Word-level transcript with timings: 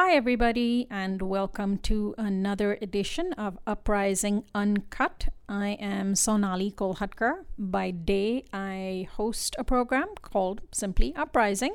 Hi, 0.00 0.14
everybody, 0.14 0.86
and 0.92 1.20
welcome 1.20 1.76
to 1.78 2.14
another 2.16 2.78
edition 2.80 3.32
of 3.32 3.58
Uprising 3.66 4.44
Uncut. 4.54 5.26
I 5.48 5.70
am 5.80 6.14
Sonali 6.14 6.70
Kolhatkar. 6.70 7.44
By 7.58 7.90
day, 7.90 8.44
I 8.52 9.08
host 9.10 9.56
a 9.58 9.64
program 9.64 10.06
called 10.22 10.60
Simply 10.70 11.12
Uprising 11.16 11.74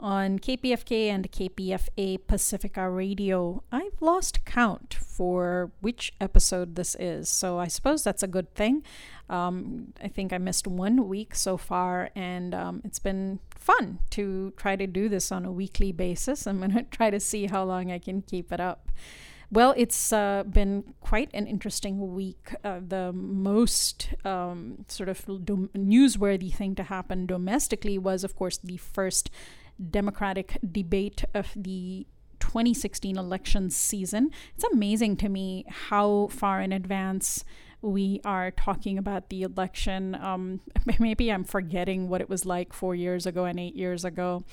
on 0.00 0.38
KPFK 0.38 1.08
and 1.08 1.30
KPFA 1.30 2.18
Pacifica 2.26 2.88
Radio. 2.88 3.62
I've 3.70 4.00
lost 4.00 4.44
count 4.44 4.94
for 4.94 5.70
which 5.80 6.12
episode 6.20 6.74
this 6.74 6.96
is, 6.98 7.28
so 7.28 7.58
I 7.58 7.68
suppose 7.68 8.02
that's 8.02 8.22
a 8.22 8.26
good 8.26 8.54
thing. 8.54 8.82
Um, 9.28 9.92
I 10.02 10.08
think 10.08 10.32
I 10.32 10.38
missed 10.38 10.66
one 10.66 11.08
week 11.08 11.34
so 11.34 11.56
far, 11.56 12.10
and 12.16 12.54
um, 12.54 12.80
it's 12.84 12.98
been 12.98 13.38
fun 13.54 14.00
to 14.10 14.52
try 14.56 14.74
to 14.76 14.86
do 14.86 15.08
this 15.08 15.30
on 15.30 15.44
a 15.44 15.52
weekly 15.52 15.92
basis. 15.92 16.46
I'm 16.48 16.58
going 16.58 16.72
to 16.72 16.82
try 16.82 17.10
to 17.10 17.20
see 17.20 17.46
how 17.46 17.64
long 17.64 17.92
I 17.92 17.98
can 17.98 18.22
keep 18.22 18.52
it 18.52 18.60
up. 18.60 18.90
Well, 19.52 19.74
it's 19.76 20.12
uh, 20.12 20.44
been 20.44 20.94
quite 21.00 21.28
an 21.34 21.48
interesting 21.48 22.14
week. 22.14 22.54
Uh, 22.62 22.78
the 22.86 23.12
most 23.12 24.14
um, 24.24 24.84
sort 24.86 25.08
of 25.08 25.24
dom- 25.44 25.70
newsworthy 25.76 26.54
thing 26.54 26.76
to 26.76 26.84
happen 26.84 27.26
domestically 27.26 27.98
was, 27.98 28.22
of 28.22 28.36
course, 28.36 28.58
the 28.58 28.76
first 28.76 29.28
Democratic 29.90 30.58
debate 30.72 31.24
of 31.34 31.48
the 31.56 32.06
2016 32.40 33.16
election 33.16 33.70
season. 33.70 34.30
It's 34.54 34.64
amazing 34.64 35.16
to 35.18 35.28
me 35.28 35.64
how 35.68 36.28
far 36.32 36.60
in 36.60 36.72
advance 36.72 37.44
we 37.82 38.20
are 38.24 38.50
talking 38.50 38.98
about 38.98 39.28
the 39.28 39.42
election. 39.42 40.14
Um, 40.14 40.60
maybe 40.98 41.30
I'm 41.30 41.44
forgetting 41.44 42.08
what 42.08 42.20
it 42.20 42.28
was 42.28 42.44
like 42.44 42.72
four 42.72 42.94
years 42.94 43.26
ago 43.26 43.44
and 43.44 43.58
eight 43.58 43.76
years 43.76 44.04
ago. 44.04 44.44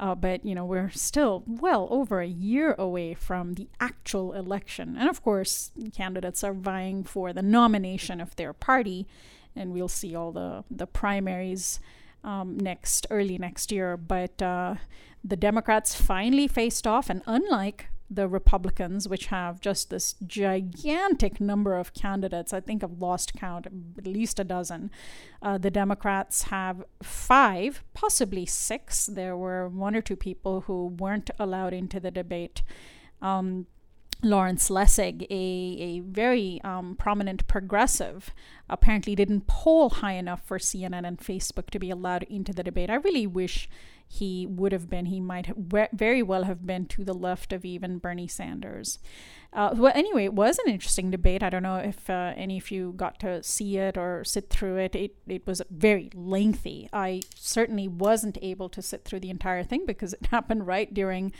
Uh, 0.00 0.14
but 0.14 0.44
you 0.44 0.54
know 0.54 0.64
we're 0.64 0.90
still 0.90 1.42
well 1.44 1.88
over 1.90 2.20
a 2.20 2.26
year 2.28 2.76
away 2.78 3.14
from 3.14 3.54
the 3.54 3.68
actual 3.80 4.32
election, 4.32 4.96
and 4.96 5.08
of 5.08 5.24
course, 5.24 5.72
candidates 5.92 6.44
are 6.44 6.52
vying 6.52 7.02
for 7.02 7.32
the 7.32 7.42
nomination 7.42 8.20
of 8.20 8.36
their 8.36 8.52
party, 8.52 9.08
and 9.56 9.72
we'll 9.72 9.88
see 9.88 10.14
all 10.14 10.30
the 10.30 10.62
the 10.70 10.86
primaries 10.86 11.80
um, 12.24 12.56
next 12.58 13.06
early 13.10 13.38
next 13.38 13.72
year. 13.72 13.96
But 13.96 14.40
uh, 14.42 14.76
the 15.24 15.36
Democrats 15.36 15.94
finally 15.94 16.48
faced 16.48 16.86
off, 16.86 17.10
and 17.10 17.22
unlike 17.26 17.88
the 18.10 18.26
Republicans, 18.26 19.08
which 19.08 19.26
have 19.26 19.60
just 19.60 19.90
this 19.90 20.14
gigantic 20.26 21.40
number 21.40 21.76
of 21.76 21.92
candidates. 21.92 22.52
I 22.52 22.60
think 22.60 22.82
I've 22.82 23.00
lost 23.00 23.34
count, 23.34 23.66
at 23.66 24.06
least 24.06 24.40
a 24.40 24.44
dozen. 24.44 24.90
Uh, 25.42 25.58
the 25.58 25.70
Democrats 25.70 26.44
have 26.44 26.84
five, 27.02 27.84
possibly 27.92 28.46
six. 28.46 29.06
There 29.06 29.36
were 29.36 29.68
one 29.68 29.94
or 29.94 30.00
two 30.00 30.16
people 30.16 30.62
who 30.62 30.86
weren't 30.86 31.30
allowed 31.38 31.74
into 31.74 32.00
the 32.00 32.10
debate. 32.10 32.62
Um, 33.20 33.66
Lawrence 34.22 34.68
Lessig, 34.68 35.22
a, 35.30 35.34
a 35.34 36.00
very 36.00 36.60
um, 36.64 36.96
prominent 36.96 37.46
progressive, 37.46 38.34
apparently 38.68 39.14
didn't 39.14 39.46
poll 39.46 39.90
high 39.90 40.14
enough 40.14 40.42
for 40.44 40.58
CNN 40.58 41.06
and 41.06 41.18
Facebook 41.18 41.70
to 41.70 41.78
be 41.78 41.90
allowed 41.90 42.24
into 42.24 42.52
the 42.52 42.64
debate. 42.64 42.90
I 42.90 42.96
really 42.96 43.26
wish 43.26 43.68
he 44.08 44.46
would 44.46 44.72
have 44.72 44.88
been. 44.88 45.06
He 45.06 45.20
might 45.20 45.46
have 45.46 45.56
very 45.92 46.22
well 46.22 46.44
have 46.44 46.66
been 46.66 46.86
to 46.86 47.04
the 47.04 47.12
left 47.12 47.52
of 47.52 47.64
even 47.64 47.98
Bernie 47.98 48.26
Sanders. 48.26 48.98
Uh, 49.52 49.70
well, 49.74 49.92
anyway, 49.94 50.24
it 50.24 50.34
was 50.34 50.58
an 50.58 50.70
interesting 50.70 51.10
debate. 51.10 51.42
I 51.42 51.48
don't 51.50 51.62
know 51.62 51.76
if 51.76 52.08
uh, 52.10 52.32
any 52.36 52.58
of 52.58 52.70
you 52.70 52.92
got 52.96 53.18
to 53.20 53.42
see 53.42 53.78
it 53.78 53.96
or 53.96 54.24
sit 54.24 54.50
through 54.50 54.76
it. 54.76 54.94
It 54.94 55.16
it 55.26 55.46
was 55.46 55.62
very 55.70 56.10
lengthy. 56.14 56.88
I 56.92 57.20
certainly 57.34 57.88
wasn't 57.88 58.38
able 58.42 58.68
to 58.70 58.82
sit 58.82 59.04
through 59.04 59.20
the 59.20 59.30
entire 59.30 59.62
thing 59.62 59.84
because 59.86 60.14
it 60.14 60.26
happened 60.30 60.66
right 60.66 60.92
during 60.92 61.32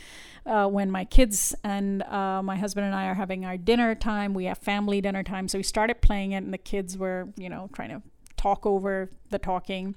uh, 0.45 0.67
when 0.67 0.89
my 0.89 1.05
kids 1.05 1.55
and 1.63 2.03
uh, 2.03 2.41
my 2.43 2.55
husband 2.55 2.85
and 2.85 2.95
I 2.95 3.07
are 3.07 3.15
having 3.15 3.45
our 3.45 3.57
dinner 3.57 3.93
time. 3.95 4.33
We 4.33 4.45
have 4.45 4.59
family 4.59 5.01
dinner 5.01 5.23
time, 5.23 5.47
so 5.47 5.57
we 5.59 5.63
started 5.63 6.01
playing 6.01 6.31
it, 6.31 6.43
and 6.43 6.53
the 6.53 6.59
kids 6.59 6.97
were, 6.97 7.29
you 7.35 7.49
know, 7.49 7.69
trying 7.73 7.89
to 7.89 8.01
talk 8.39 8.65
over 8.65 9.11
the 9.29 9.37
talking. 9.37 9.95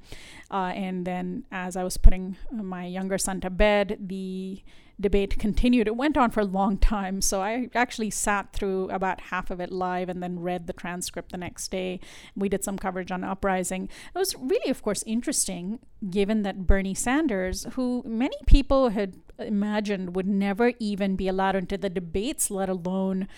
Uh, 0.50 0.72
and 0.74 1.06
then 1.06 1.44
as 1.52 1.76
I 1.76 1.84
was 1.84 1.96
putting 1.96 2.36
my 2.50 2.84
younger 2.84 3.18
son 3.18 3.40
to 3.40 3.50
bed, 3.50 3.98
the 4.00 4.62
debate 5.00 5.38
continued. 5.38 5.86
It 5.86 5.96
went 5.96 6.16
on 6.16 6.30
for 6.30 6.40
a 6.40 6.44
long 6.44 6.76
time, 6.76 7.20
so 7.22 7.40
I 7.40 7.68
actually 7.74 8.10
sat 8.10 8.52
through 8.52 8.90
about 8.90 9.20
half 9.32 9.50
of 9.50 9.60
it 9.60 9.72
live 9.72 10.08
and 10.08 10.22
then 10.22 10.40
read 10.40 10.66
the 10.66 10.72
transcript 10.72 11.32
the 11.32 11.38
next 11.38 11.70
day. 11.70 12.00
We 12.36 12.48
did 12.48 12.64
some 12.64 12.78
coverage 12.78 13.10
on 13.10 13.24
Uprising. 13.24 13.88
It 14.14 14.18
was 14.18 14.34
really, 14.36 14.70
of 14.70 14.82
course, 14.82 15.02
interesting 15.04 15.78
given 16.10 16.42
that 16.42 16.66
Bernie 16.66 16.94
Sanders, 16.94 17.66
who 17.72 18.02
many 18.04 18.36
people 18.46 18.90
had 18.90 19.16
imagined 19.38 20.14
would 20.14 20.26
never 20.26 20.72
even 20.78 21.16
be 21.16 21.28
allowed 21.28 21.56
into 21.56 21.78
the 21.78 21.90
debates, 21.90 22.50
let 22.50 22.68
alone 22.68 23.28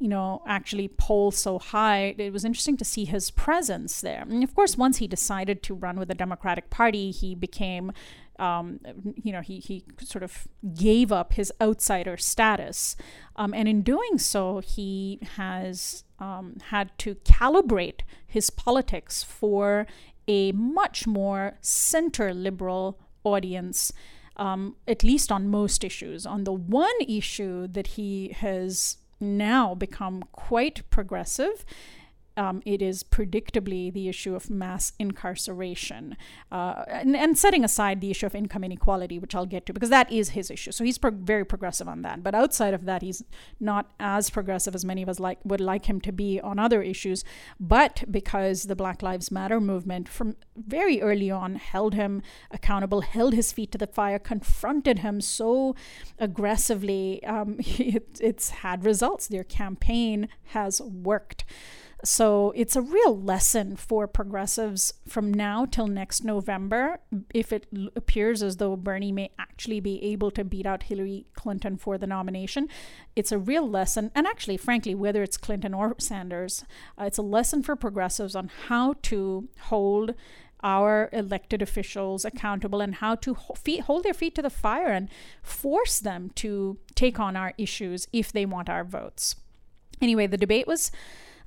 you 0.00 0.08
know, 0.08 0.42
actually 0.46 0.88
poll 0.88 1.30
so 1.30 1.58
high, 1.58 2.14
it 2.16 2.32
was 2.32 2.44
interesting 2.44 2.76
to 2.78 2.84
see 2.86 3.04
his 3.04 3.30
presence 3.30 4.00
there. 4.00 4.22
And 4.22 4.42
of 4.42 4.54
course, 4.54 4.76
once 4.78 4.96
he 4.96 5.06
decided 5.06 5.62
to 5.64 5.74
run 5.74 5.98
with 5.98 6.08
the 6.08 6.14
Democratic 6.14 6.70
Party, 6.70 7.10
he 7.10 7.34
became, 7.34 7.92
um, 8.38 8.80
you 9.22 9.30
know, 9.30 9.42
he, 9.42 9.58
he 9.58 9.84
sort 9.98 10.22
of 10.22 10.48
gave 10.74 11.12
up 11.12 11.34
his 11.34 11.52
outsider 11.60 12.16
status. 12.16 12.96
Um, 13.36 13.52
and 13.52 13.68
in 13.68 13.82
doing 13.82 14.16
so, 14.16 14.60
he 14.60 15.20
has 15.36 16.04
um, 16.18 16.56
had 16.70 16.96
to 17.00 17.16
calibrate 17.16 18.00
his 18.26 18.48
politics 18.48 19.22
for 19.22 19.86
a 20.26 20.52
much 20.52 21.06
more 21.06 21.58
center 21.60 22.32
liberal 22.32 22.98
audience. 23.22 23.92
Um, 24.36 24.76
at 24.88 25.04
least 25.04 25.30
on 25.30 25.50
most 25.50 25.84
issues. 25.84 26.24
On 26.24 26.44
the 26.44 26.52
one 26.52 26.98
issue 27.06 27.66
that 27.66 27.88
he 27.88 28.34
has 28.38 28.96
now 29.20 29.74
become 29.74 30.22
quite 30.32 30.88
progressive 30.90 31.64
um, 32.36 32.62
it 32.64 32.80
is 32.80 33.02
predictably 33.02 33.92
the 33.92 34.08
issue 34.08 34.34
of 34.34 34.50
mass 34.50 34.92
incarceration. 34.98 36.16
Uh, 36.50 36.84
and, 36.88 37.16
and, 37.16 37.36
setting 37.38 37.64
aside 37.64 38.00
the 38.00 38.10
issue 38.10 38.26
of 38.26 38.34
income 38.34 38.64
inequality, 38.64 39.18
which 39.18 39.34
I'll 39.34 39.46
get 39.46 39.66
to, 39.66 39.72
because 39.72 39.90
that 39.90 40.10
is 40.12 40.30
his 40.30 40.50
issue. 40.50 40.72
So 40.72 40.84
he's 40.84 40.98
pro- 40.98 41.10
very 41.10 41.44
progressive 41.44 41.88
on 41.88 42.02
that. 42.02 42.22
But 42.22 42.34
outside 42.34 42.74
of 42.74 42.84
that, 42.84 43.02
he's 43.02 43.22
not 43.58 43.90
as 43.98 44.30
progressive 44.30 44.74
as 44.74 44.84
many 44.84 45.02
of 45.02 45.08
us 45.08 45.18
like 45.18 45.38
would 45.44 45.60
like 45.60 45.86
him 45.86 46.00
to 46.02 46.12
be 46.12 46.40
on 46.40 46.58
other 46.58 46.82
issues. 46.82 47.24
But 47.58 48.04
because 48.10 48.64
the 48.64 48.76
Black 48.76 49.02
Lives 49.02 49.30
Matter 49.30 49.60
movement 49.60 50.08
from 50.08 50.36
very 50.56 51.00
early 51.02 51.30
on 51.30 51.56
held 51.56 51.94
him 51.94 52.22
accountable, 52.50 53.00
held 53.00 53.34
his 53.34 53.52
feet 53.52 53.72
to 53.72 53.78
the 53.78 53.86
fire, 53.86 54.18
confronted 54.18 55.00
him 55.00 55.20
so 55.20 55.74
aggressively, 56.18 57.24
um, 57.24 57.56
it, 57.58 58.18
it's 58.20 58.50
had 58.50 58.84
results. 58.84 59.26
Their 59.26 59.44
campaign 59.44 60.28
has 60.48 60.80
worked. 60.80 61.44
So 62.02 62.52
it's 62.56 62.76
a 62.76 62.82
real 62.82 63.20
lesson 63.20 63.76
for 63.76 64.06
progressives 64.06 64.94
from 65.06 65.32
now 65.32 65.66
till 65.66 65.86
next 65.86 66.24
November. 66.24 67.00
If 67.34 67.52
it 67.52 67.66
appears 67.94 68.42
as 68.42 68.56
though 68.56 68.76
Bernie 68.76 69.12
may 69.12 69.32
actually 69.38 69.80
be 69.80 70.02
able 70.04 70.30
to 70.32 70.44
beat 70.44 70.64
out 70.64 70.84
Hillary 70.84 71.26
Clinton 71.34 71.76
for 71.76 71.98
the 71.98 72.06
nomination, 72.06 72.68
it's 73.14 73.32
a 73.32 73.38
real 73.38 73.68
lesson. 73.68 74.10
And 74.14 74.26
actually, 74.26 74.56
frankly, 74.56 74.94
whether 74.94 75.22
it's 75.22 75.36
Clinton 75.36 75.74
or 75.74 75.94
Sanders, 75.98 76.64
uh, 76.98 77.04
it's 77.04 77.18
a 77.18 77.22
lesson 77.22 77.62
for 77.62 77.76
progressives 77.76 78.34
on 78.34 78.50
how 78.68 78.94
to 79.02 79.48
hold 79.62 80.14
our 80.62 81.08
elected 81.12 81.62
officials 81.62 82.24
accountable 82.24 82.80
and 82.80 82.96
how 82.96 83.14
to 83.14 83.34
hold 83.34 84.04
their 84.04 84.14
feet 84.14 84.34
to 84.34 84.42
the 84.42 84.50
fire 84.50 84.88
and 84.88 85.08
force 85.42 86.00
them 86.00 86.30
to 86.34 86.78
take 86.94 87.18
on 87.18 87.36
our 87.36 87.54
issues 87.56 88.08
if 88.12 88.32
they 88.32 88.46
want 88.46 88.68
our 88.68 88.84
votes. 88.84 89.36
Anyway, 90.02 90.26
the 90.26 90.36
debate 90.36 90.66
was 90.66 90.90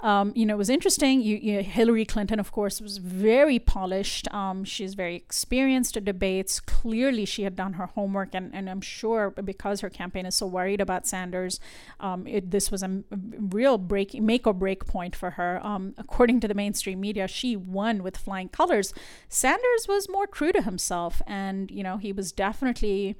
um, 0.04 0.34
you 0.36 0.46
know, 0.46 0.56
it 0.56 0.58
was 0.58 0.70
interesting. 0.70 1.22
You, 1.22 1.38
you, 1.38 1.64
Hillary 1.64 2.04
Clinton, 2.04 2.38
of 2.38 2.52
course, 2.52 2.82
was 2.82 2.98
very 2.98 3.58
polished. 3.58 4.32
Um, 4.34 4.66
she's 4.66 4.96
very 4.96 5.16
experienced 5.16 5.96
at 5.96 6.04
debates. 6.04 6.60
Clearly, 6.60 7.24
she 7.24 7.44
had 7.44 7.56
done 7.56 7.74
her 7.74 7.86
homework, 7.86 8.36
and, 8.36 8.54
and 8.54 8.70
I'm 8.70 8.82
sure 8.82 9.32
because 9.32 9.80
her 9.80 9.90
campaign 9.90 10.26
is 10.26 10.36
so 10.36 10.46
worried 10.46 10.82
about 10.82 11.08
Sanders, 11.08 11.62
um, 12.02 12.28
it, 12.28 12.52
this 12.52 12.70
was 12.70 12.84
a 12.84 13.04
real 13.12 13.78
break, 13.78 14.14
make 14.22 14.46
or 14.46 14.54
break 14.54 14.86
point 14.86 15.16
for 15.16 15.32
her. 15.32 15.66
Um, 15.66 15.96
according 15.98 16.42
to 16.42 16.50
the 16.50 16.54
mainstream 16.54 17.00
media, 17.00 17.26
she 17.30 17.56
won 17.56 18.04
with 18.04 18.18
flying 18.18 18.50
colors. 18.50 18.94
Sanders 19.30 19.88
was 19.88 20.10
more 20.10 20.28
true 20.28 20.52
to 20.52 20.64
himself, 20.64 21.22
and 21.26 21.72
you 21.72 21.82
know, 21.82 21.96
he 21.96 22.12
was 22.12 22.34
definitely 22.34 23.16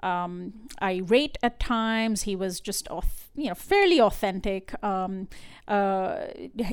um, 0.00 0.52
irate 0.80 1.38
at 1.42 1.58
times. 1.58 2.22
He 2.22 2.36
was 2.36 2.60
just, 2.60 2.86
you 3.34 3.48
know, 3.48 3.54
fairly 3.54 4.00
authentic. 4.00 4.72
Um, 4.82 5.28
uh, 5.66 6.26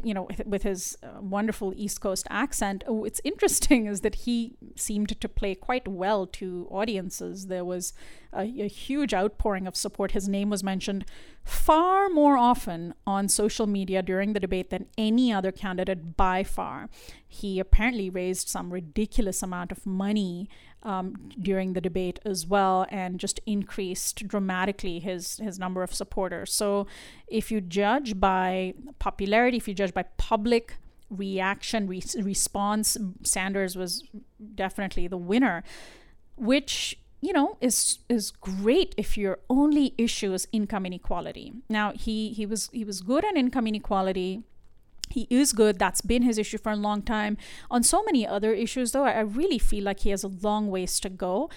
you 0.04 0.14
know, 0.14 0.28
with, 0.46 0.64
his 0.64 0.98
uh, 1.02 1.22
wonderful 1.22 1.74
East 1.78 2.02
Coast 2.02 2.28
accent. 2.30 2.84
Oh, 2.86 3.06
it's 3.06 3.22
interesting 3.24 3.86
is 3.86 4.02
that 4.02 4.16
he 4.16 4.58
seemed 4.76 5.20
to 5.22 5.30
play 5.30 5.56
quite 5.56 5.88
well 5.88 6.28
to 6.28 6.68
audiences. 6.70 7.48
There 7.48 7.64
was 7.64 7.94
a, 8.34 8.42
a 8.42 8.68
huge 8.68 9.14
outpouring 9.14 9.66
of 9.66 9.78
support. 9.78 10.12
His 10.12 10.28
name 10.28 10.50
was 10.50 10.62
mentioned 10.62 11.06
far 11.44 12.10
more 12.10 12.38
often 12.38 12.94
on 13.08 13.30
social 13.30 13.66
media 13.66 14.02
during 14.02 14.34
the 14.34 14.40
debate 14.40 14.70
than 14.70 14.88
any 14.98 15.32
other 15.32 15.52
candidate 15.54 16.18
by 16.18 16.44
far. 16.44 16.90
He 17.26 17.60
apparently 17.60 18.10
raised 18.10 18.50
some 18.50 18.72
ridiculous 18.72 19.42
amount 19.42 19.72
of 19.72 19.86
money 19.86 20.50
um, 20.84 21.30
during 21.40 21.74
the 21.74 21.82
debate 21.82 22.20
as 22.26 22.46
well, 22.46 22.86
and 22.90 23.20
just 23.20 23.40
increased 23.46 24.28
dramatically 24.28 25.00
his 25.00 25.38
his 25.38 25.60
number 25.60 25.84
of 25.84 25.94
supporters. 25.94 26.51
So, 26.52 26.88
if 27.28 27.52
you 27.52 27.62
judge 27.62 28.20
by 28.20 28.74
popularity, 29.00 29.58
if 29.58 29.68
you 29.68 29.74
judge 29.74 29.94
by 29.94 30.04
public 30.18 30.76
reaction, 31.10 31.88
re- 31.88 32.04
response, 32.22 32.98
Sanders 33.24 33.76
was 33.76 34.04
definitely 34.56 35.08
the 35.08 35.18
winner, 35.18 35.64
which 36.36 36.98
you 37.22 37.34
know 37.34 37.58
is 37.62 38.00
is 38.10 38.32
great 38.32 38.96
if 38.98 39.18
your 39.18 39.40
only 39.50 39.94
issue 39.98 40.34
is 40.34 40.48
income 40.52 40.86
inequality. 40.86 41.54
Now 41.70 41.92
he 41.92 42.34
he 42.34 42.46
was 42.46 42.70
he 42.72 42.84
was 42.84 43.02
good 43.02 43.24
on 43.26 43.38
income 43.38 43.68
inequality 43.68 44.44
he 45.12 45.28
is 45.30 45.54
good. 45.54 45.78
That's 45.78 46.02
been 46.02 46.24
his 46.24 46.38
issue 46.38 46.58
for 46.58 46.72
a 46.72 46.76
long 46.76 47.02
time. 47.02 47.38
On 47.70 47.84
so 47.84 48.02
many 48.04 48.26
other 48.26 48.54
issues, 48.54 48.92
though, 48.92 49.06
I 49.06 49.20
really 49.20 49.60
feel 49.60 49.84
like 49.84 50.02
he 50.02 50.10
has 50.10 50.24
a 50.24 50.28
long 50.28 50.70
ways 50.70 51.00
to 51.02 51.10
go. 51.10 51.50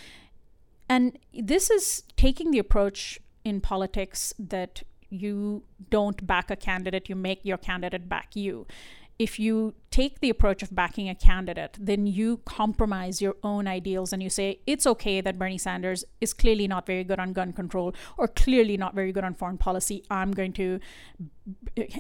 And 0.89 1.19
this 1.33 1.71
is 1.71 2.03
taking 2.17 2.51
the 2.51 2.59
approach 2.59 3.21
in 3.45 3.61
politics 3.61 4.33
that 4.39 4.83
you 5.11 5.65
don't 5.91 6.27
back 6.27 6.51
a 6.51 6.57
candidate, 6.57 7.09
you 7.09 7.15
make 7.15 7.45
your 7.45 7.59
candidate 7.59 8.09
back 8.09 8.35
you. 8.35 8.67
If 9.17 9.39
you 9.39 9.75
take 9.93 10.19
the 10.19 10.29
approach 10.29 10.61
of 10.65 10.75
backing 10.75 11.09
a 11.09 11.15
candidate, 11.15 11.77
then 11.81 12.05
you 12.05 12.39
compromise 12.39 13.23
your 13.23 13.37
own 13.45 13.69
ideals 13.69 14.13
and 14.13 14.21
you 14.21 14.29
say, 14.29 14.59
it's 14.67 14.89
okay 14.89 15.21
that 15.21 15.39
Bernie 15.39 15.57
Sanders 15.57 16.05
is 16.21 16.33
clearly 16.33 16.67
not 16.67 16.85
very 16.85 17.05
good 17.05 17.21
on 17.21 17.33
gun 17.33 17.53
control 17.53 17.95
or 18.19 18.27
clearly 18.27 18.77
not 18.77 18.93
very 18.95 19.13
good 19.13 19.23
on 19.23 19.35
foreign 19.35 19.57
policy. 19.57 20.03
I'm 20.11 20.33
going 20.33 20.53
to 20.55 20.81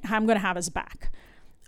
I'm 0.09 0.27
going 0.27 0.37
to 0.37 0.47
have 0.47 0.57
his 0.57 0.71
back. 0.71 1.13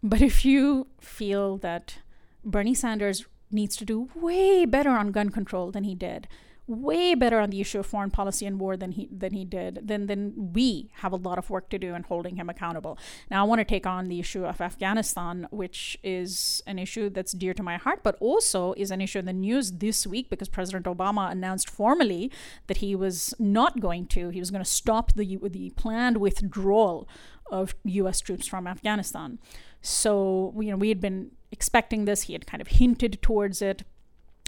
But 0.03 0.21
if 0.21 0.45
you 0.45 0.89
feel 1.01 1.59
that 1.59 1.99
Bernie 2.45 2.75
Sanders 2.75 3.27
needs 3.53 3.77
to 3.77 3.85
do 3.85 4.09
way 4.17 4.65
better 4.65 4.91
on 4.91 5.13
gun 5.13 5.31
control 5.31 5.71
than 5.71 5.85
he 5.85 5.95
did, 5.95 6.27
way 6.69 7.15
better 7.15 7.39
on 7.39 7.51
the 7.51 7.61
issue 7.61 7.79
of 7.79 7.87
foreign 7.87 8.11
policy 8.11 8.45
and 8.45 8.59
war 8.59 8.77
than 8.77 8.93
he 8.93 9.09
than 9.11 9.33
he 9.33 9.45
did, 9.45 9.81
then 9.85 10.07
then 10.07 10.33
we 10.37 10.91
have 10.95 11.13
a 11.13 11.17
lot 11.17 11.39
of 11.39 11.49
work 11.49 11.69
to 11.71 11.79
do 11.79 11.95
in 11.95 12.03
holding 12.03 12.37
him 12.37 12.49
accountable. 12.49 12.99
Now 13.31 13.45
I 13.45 13.47
want 13.47 13.61
to 13.61 13.65
take 13.65 13.87
on 13.87 14.09
the 14.09 14.19
issue 14.19 14.45
of 14.45 14.61
Afghanistan, 14.61 15.47
which 15.51 15.97
is 16.03 16.63
an 16.67 16.79
issue 16.79 17.09
that's 17.09 17.33
dear 17.33 17.55
to 17.55 17.63
my 17.63 17.77
heart, 17.77 18.01
but 18.03 18.17
also 18.21 18.73
is 18.77 18.91
an 18.91 19.01
issue 19.01 19.21
in 19.21 19.27
the 19.27 19.33
news 19.33 19.73
this 19.73 20.07
week 20.07 20.29
because 20.29 20.49
President 20.49 20.87
Obama 20.87 21.31
announced 21.31 21.71
formally 21.71 22.33
that 22.67 22.79
he 22.79 22.97
was 22.97 23.35
not 23.39 23.81
going 23.81 24.07
to, 24.07 24.31
he 24.31 24.41
was 24.41 24.51
going 24.51 24.65
to 24.65 24.71
stop 24.71 25.13
the 25.13 25.39
the 25.49 25.71
planned 25.71 26.17
withdrawal 26.17 27.09
of 27.51 27.75
U.S. 27.85 28.21
troops 28.21 28.47
from 28.47 28.67
Afghanistan. 28.67 29.39
So, 29.81 30.53
you 30.59 30.71
know, 30.71 30.77
we 30.77 30.89
had 30.89 31.01
been 31.01 31.31
expecting 31.53 32.07
this. 32.07 32.23
He 32.23 32.33
had 32.33 32.47
kind 32.47 32.61
of 32.61 32.69
hinted 32.69 33.23
towards 33.23 33.63
it. 33.63 33.85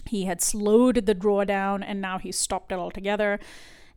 He 0.05 0.25
had 0.25 0.41
slowed 0.41 1.05
the 1.05 1.15
drawdown 1.15 1.83
and 1.85 2.01
now 2.01 2.17
he 2.17 2.31
stopped 2.31 2.71
it 2.71 2.79
altogether. 2.79 3.39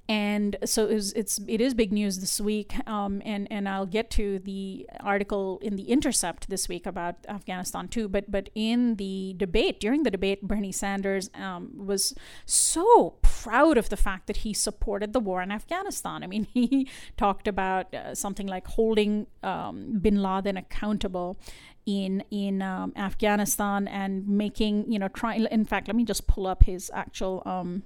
And 0.09 0.57
so 0.65 0.87
it's, 0.87 1.13
it's 1.13 1.41
it 1.47 1.61
is 1.61 1.75
big 1.75 1.93
news 1.93 2.19
this 2.19 2.41
week 2.41 2.75
um, 2.89 3.23
and 3.25 3.47
and 3.53 3.69
I'll 3.69 3.87
get 3.87 4.11
to 4.11 4.41
the 4.41 4.89
article 4.99 5.61
in 5.63 5.77
the 5.77 5.85
Intercept 5.85 6.51
this 6.51 6.69
week 6.69 6.87
about 6.87 7.15
Afghanistan 7.29 7.87
too 7.87 8.09
but 8.09 8.29
but 8.29 8.51
in 8.57 8.97
the 8.97 9.35
debate 9.37 9.79
during 9.79 10.03
the 10.03 10.11
debate 10.11 10.43
Bernie 10.43 10.73
Sanders 10.73 11.31
um, 11.35 11.71
was 11.77 12.15
so 12.45 13.15
proud 13.23 13.79
of 13.79 13.91
the 13.91 13.97
fact 13.97 14.27
that 14.27 14.39
he 14.39 14.53
supported 14.53 15.13
the 15.13 15.21
war 15.21 15.41
in 15.41 15.53
Afghanistan. 15.53 16.25
I 16.25 16.27
mean 16.27 16.49
he 16.53 16.89
talked 17.17 17.47
about 17.47 17.95
uh, 17.95 18.17
something 18.17 18.49
like 18.49 18.67
holding 18.67 19.29
um, 19.45 20.01
bin 20.01 20.21
Laden 20.21 20.57
accountable 20.57 21.39
in 21.87 22.23
in 22.31 22.63
um, 22.63 22.93
Afghanistan 22.97 23.89
and 23.89 24.27
making 24.29 24.91
you 24.91 24.99
know 24.99 25.09
trying 25.09 25.45
in 25.47 25.65
fact 25.65 25.89
let 25.89 25.97
me 25.97 26.05
just 26.05 26.27
pull 26.27 26.47
up 26.47 26.65
his 26.65 26.91
actual 26.95 27.43
um, 27.47 27.83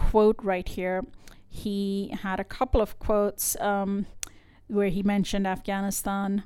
quote 0.00 0.36
right 0.42 0.68
here. 0.68 1.04
He 1.48 2.14
had 2.22 2.40
a 2.40 2.44
couple 2.44 2.80
of 2.80 2.98
quotes 2.98 3.58
um, 3.60 4.06
where 4.68 4.88
he 4.88 5.02
mentioned 5.02 5.46
Afghanistan. 5.46 6.44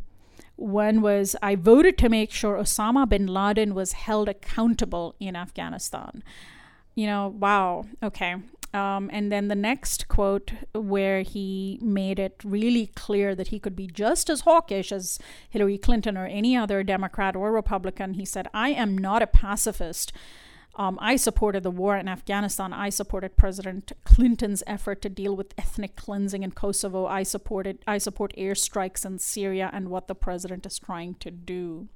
One 0.56 1.02
was, 1.02 1.36
I 1.42 1.56
voted 1.56 1.98
to 1.98 2.08
make 2.08 2.30
sure 2.30 2.56
Osama 2.56 3.08
bin 3.08 3.26
Laden 3.26 3.74
was 3.74 3.92
held 3.92 4.28
accountable 4.28 5.14
in 5.20 5.36
Afghanistan. 5.36 6.22
You 6.94 7.06
know, 7.06 7.28
wow, 7.28 7.84
okay. 8.02 8.36
Um, 8.74 9.08
and 9.12 9.30
then 9.30 9.46
the 9.46 9.54
next 9.54 10.08
quote, 10.08 10.52
where 10.74 11.22
he 11.22 11.78
made 11.80 12.18
it 12.18 12.42
really 12.44 12.88
clear 12.88 13.36
that 13.36 13.48
he 13.48 13.60
could 13.60 13.76
be 13.76 13.86
just 13.86 14.28
as 14.28 14.40
hawkish 14.40 14.90
as 14.90 15.20
Hillary 15.48 15.78
Clinton 15.78 16.18
or 16.18 16.26
any 16.26 16.56
other 16.56 16.82
Democrat 16.82 17.36
or 17.36 17.52
Republican, 17.52 18.14
he 18.14 18.24
said, 18.24 18.48
I 18.52 18.70
am 18.70 18.98
not 18.98 19.22
a 19.22 19.28
pacifist. 19.28 20.12
Um, 20.74 20.98
I 21.00 21.14
supported 21.14 21.62
the 21.62 21.70
war 21.70 21.96
in 21.96 22.08
Afghanistan. 22.08 22.72
I 22.72 22.88
supported 22.88 23.36
President 23.36 23.92
Clinton's 24.02 24.64
effort 24.66 25.00
to 25.02 25.08
deal 25.08 25.36
with 25.36 25.54
ethnic 25.56 25.94
cleansing 25.94 26.42
in 26.42 26.50
Kosovo. 26.50 27.06
I 27.06 27.22
supported 27.22 27.78
I 27.86 27.98
support 27.98 28.34
airstrikes 28.36 29.06
in 29.06 29.20
Syria 29.20 29.70
and 29.72 29.88
what 29.88 30.08
the 30.08 30.16
president 30.16 30.66
is 30.66 30.80
trying 30.80 31.14
to 31.20 31.30
do. 31.30 31.88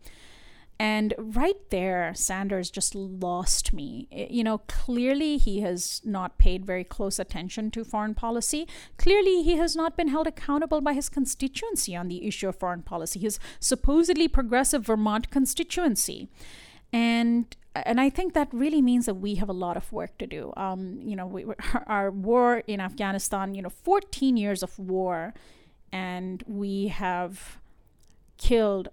And 0.81 1.13
right 1.19 1.57
there, 1.71 2.13
Sanders 2.15 2.71
just 2.71 2.95
lost 2.95 3.73
me. 3.73 4.07
You 4.13 4.45
know, 4.45 4.59
clearly 4.59 5.37
he 5.37 5.61
has 5.61 6.01
not 6.05 6.39
paid 6.39 6.65
very 6.65 6.85
close 6.85 7.19
attention 7.19 7.73
to 7.73 7.85
foreign 7.85 8.15
policy. 8.15 8.69
Clearly 8.97 9.43
he 9.43 9.57
has 9.57 9.75
not 9.75 9.97
been 9.97 10.09
held 10.09 10.29
accountable 10.29 10.81
by 10.81 10.93
his 10.93 11.09
constituency 11.09 11.97
on 11.97 12.07
the 12.07 12.29
issue 12.29 12.49
of 12.49 12.57
foreign 12.57 12.83
policy, 12.83 13.19
his 13.19 13.41
supposedly 13.59 14.29
progressive 14.29 14.87
Vermont 14.87 15.31
constituency. 15.31 16.29
And 16.93 17.57
and 17.75 18.01
I 18.01 18.11
think 18.11 18.35
that 18.35 18.49
really 18.53 18.83
means 18.83 19.07
that 19.07 19.15
we 19.15 19.37
have 19.37 19.49
a 19.49 19.53
lot 19.53 19.77
of 19.77 19.93
work 19.93 20.19
to 20.19 20.27
do. 20.27 20.53
Um, 20.57 21.01
you 21.05 21.15
know, 21.15 21.27
we, 21.27 21.45
our 21.87 22.11
war 22.11 22.63
in 22.67 22.81
Afghanistan, 22.81 23.55
you 23.55 23.63
know, 23.63 23.69
14 23.69 24.37
years 24.37 24.63
of 24.63 24.77
war, 24.79 25.35
and 25.93 26.43
we 26.47 26.89
have 26.89 27.59
killed 28.37 28.89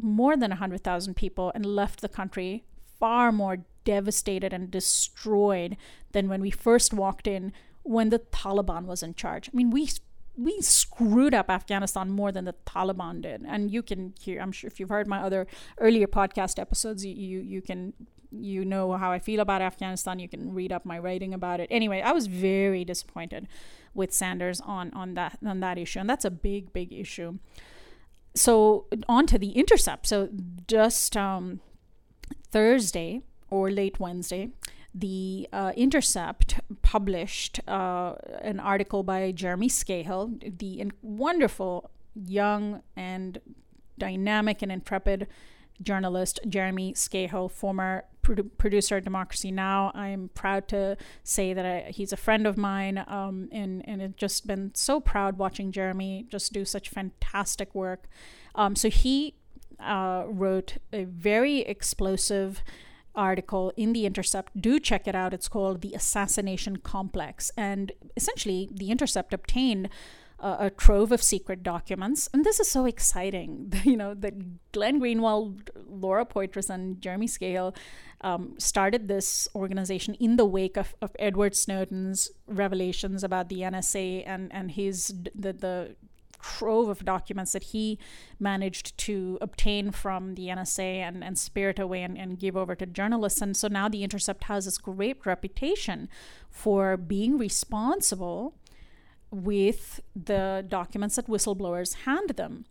more 0.00 0.36
than 0.36 0.50
100,000 0.50 1.14
people 1.14 1.52
and 1.54 1.64
left 1.64 2.00
the 2.00 2.08
country 2.08 2.64
far 2.98 3.30
more 3.30 3.58
devastated 3.84 4.52
and 4.52 4.70
destroyed 4.70 5.76
than 6.12 6.28
when 6.28 6.40
we 6.40 6.50
first 6.50 6.92
walked 6.92 7.26
in 7.26 7.52
when 7.82 8.10
the 8.10 8.18
Taliban 8.18 8.84
was 8.84 9.02
in 9.02 9.14
charge. 9.14 9.48
I 9.48 9.56
mean, 9.56 9.70
we 9.70 9.88
we 10.36 10.60
screwed 10.60 11.34
up 11.34 11.50
Afghanistan 11.50 12.10
more 12.10 12.30
than 12.30 12.44
the 12.44 12.54
Taliban 12.64 13.20
did. 13.20 13.44
And 13.46 13.72
you 13.72 13.82
can 13.82 14.14
hear, 14.20 14.40
I'm 14.40 14.52
sure 14.52 14.68
if 14.68 14.78
you've 14.78 14.88
heard 14.88 15.08
my 15.08 15.20
other 15.20 15.48
earlier 15.78 16.06
podcast 16.06 16.60
episodes, 16.60 17.04
you, 17.04 17.12
you, 17.12 17.40
you 17.40 17.60
can, 17.60 17.92
you 18.30 18.64
know 18.64 18.92
how 18.92 19.10
I 19.10 19.18
feel 19.18 19.40
about 19.40 19.62
Afghanistan. 19.62 20.20
You 20.20 20.28
can 20.28 20.54
read 20.54 20.70
up 20.70 20.86
my 20.86 20.96
writing 20.96 21.34
about 21.34 21.58
it. 21.58 21.66
Anyway, 21.72 22.00
I 22.02 22.12
was 22.12 22.28
very 22.28 22.84
disappointed 22.84 23.48
with 23.94 24.12
Sanders 24.12 24.60
on, 24.60 24.92
on 24.94 25.14
that, 25.14 25.38
on 25.44 25.58
that 25.58 25.76
issue. 25.76 25.98
And 25.98 26.08
that's 26.08 26.24
a 26.24 26.30
big, 26.30 26.72
big 26.72 26.92
issue. 26.92 27.38
So 28.34 28.86
on 29.08 29.26
to 29.26 29.38
the 29.38 29.50
intercept. 29.50 30.06
So 30.06 30.28
just 30.66 31.16
um, 31.16 31.60
Thursday 32.50 33.22
or 33.50 33.70
late 33.70 33.98
Wednesday, 33.98 34.50
the 34.94 35.48
uh, 35.52 35.72
Intercept 35.76 36.60
published 36.82 37.60
uh, 37.68 38.14
an 38.40 38.60
article 38.60 39.02
by 39.02 39.32
Jeremy 39.32 39.68
Scahill, 39.68 40.58
the 40.58 40.80
in- 40.80 40.92
wonderful, 41.02 41.90
young, 42.14 42.82
and 42.96 43.40
dynamic 43.98 44.62
and 44.62 44.72
intrepid 44.72 45.26
journalist 45.82 46.40
Jeremy 46.48 46.92
Scahill, 46.94 47.50
former 47.50 48.04
producer 48.36 48.96
at 48.96 49.04
Democracy 49.04 49.50
Now! 49.50 49.92
I'm 49.94 50.30
proud 50.34 50.68
to 50.68 50.96
say 51.22 51.52
that 51.52 51.66
I, 51.66 51.90
he's 51.90 52.12
a 52.12 52.16
friend 52.16 52.46
of 52.46 52.56
mine, 52.56 53.04
um, 53.06 53.48
and 53.52 53.82
and 53.88 54.02
it's 54.02 54.16
just 54.16 54.46
been 54.46 54.72
so 54.74 55.00
proud 55.00 55.38
watching 55.38 55.72
Jeremy 55.72 56.26
just 56.28 56.52
do 56.52 56.64
such 56.64 56.88
fantastic 56.88 57.74
work. 57.74 58.08
Um, 58.54 58.76
so 58.76 58.88
he 58.90 59.34
uh, 59.80 60.24
wrote 60.26 60.78
a 60.92 61.04
very 61.04 61.60
explosive 61.60 62.62
article 63.14 63.72
in 63.76 63.92
The 63.92 64.06
Intercept. 64.06 64.60
Do 64.60 64.78
check 64.78 65.06
it 65.06 65.14
out. 65.14 65.34
It's 65.34 65.48
called 65.48 65.80
The 65.80 65.94
Assassination 65.94 66.78
Complex. 66.78 67.50
And 67.56 67.92
essentially, 68.16 68.68
The 68.72 68.90
Intercept 68.90 69.34
obtained 69.34 69.88
a 70.40 70.70
trove 70.70 71.10
of 71.10 71.20
secret 71.20 71.64
documents. 71.64 72.28
And 72.32 72.44
this 72.44 72.60
is 72.60 72.68
so 72.68 72.86
exciting. 72.86 73.72
you 73.84 73.96
know, 73.96 74.14
that 74.14 74.70
Glenn 74.72 75.00
Greenwald, 75.00 75.68
Laura 75.74 76.24
Poitras, 76.24 76.70
and 76.70 77.00
Jeremy 77.00 77.26
Scahill 77.26 77.74
um, 78.20 78.54
started 78.58 79.08
this 79.08 79.48
organization 79.54 80.14
in 80.14 80.36
the 80.36 80.44
wake 80.44 80.76
of, 80.76 80.94
of 81.00 81.14
Edward 81.18 81.54
Snowden's 81.54 82.30
revelations 82.46 83.22
about 83.22 83.48
the 83.48 83.60
NSA 83.60 84.24
and, 84.26 84.52
and 84.52 84.72
his 84.72 85.14
the, 85.34 85.52
the 85.52 85.96
trove 86.40 86.88
of 86.88 87.04
documents 87.04 87.52
that 87.52 87.64
he 87.64 87.98
managed 88.38 88.96
to 88.96 89.38
obtain 89.40 89.90
from 89.90 90.34
the 90.34 90.46
NSA 90.46 90.98
and, 90.98 91.24
and 91.24 91.38
spirit 91.38 91.78
away 91.78 92.02
and, 92.02 92.16
and 92.16 92.38
give 92.38 92.56
over 92.56 92.74
to 92.76 92.86
journalists. 92.86 93.40
And 93.40 93.56
so 93.56 93.68
now 93.68 93.88
The 93.88 94.04
Intercept 94.04 94.44
has 94.44 94.64
this 94.64 94.78
great 94.78 95.24
reputation 95.26 96.08
for 96.48 96.96
being 96.96 97.38
responsible 97.38 98.54
with 99.30 100.00
the 100.14 100.64
documents 100.66 101.16
that 101.16 101.26
whistleblowers 101.26 101.94
hand 102.04 102.30
them. 102.30 102.64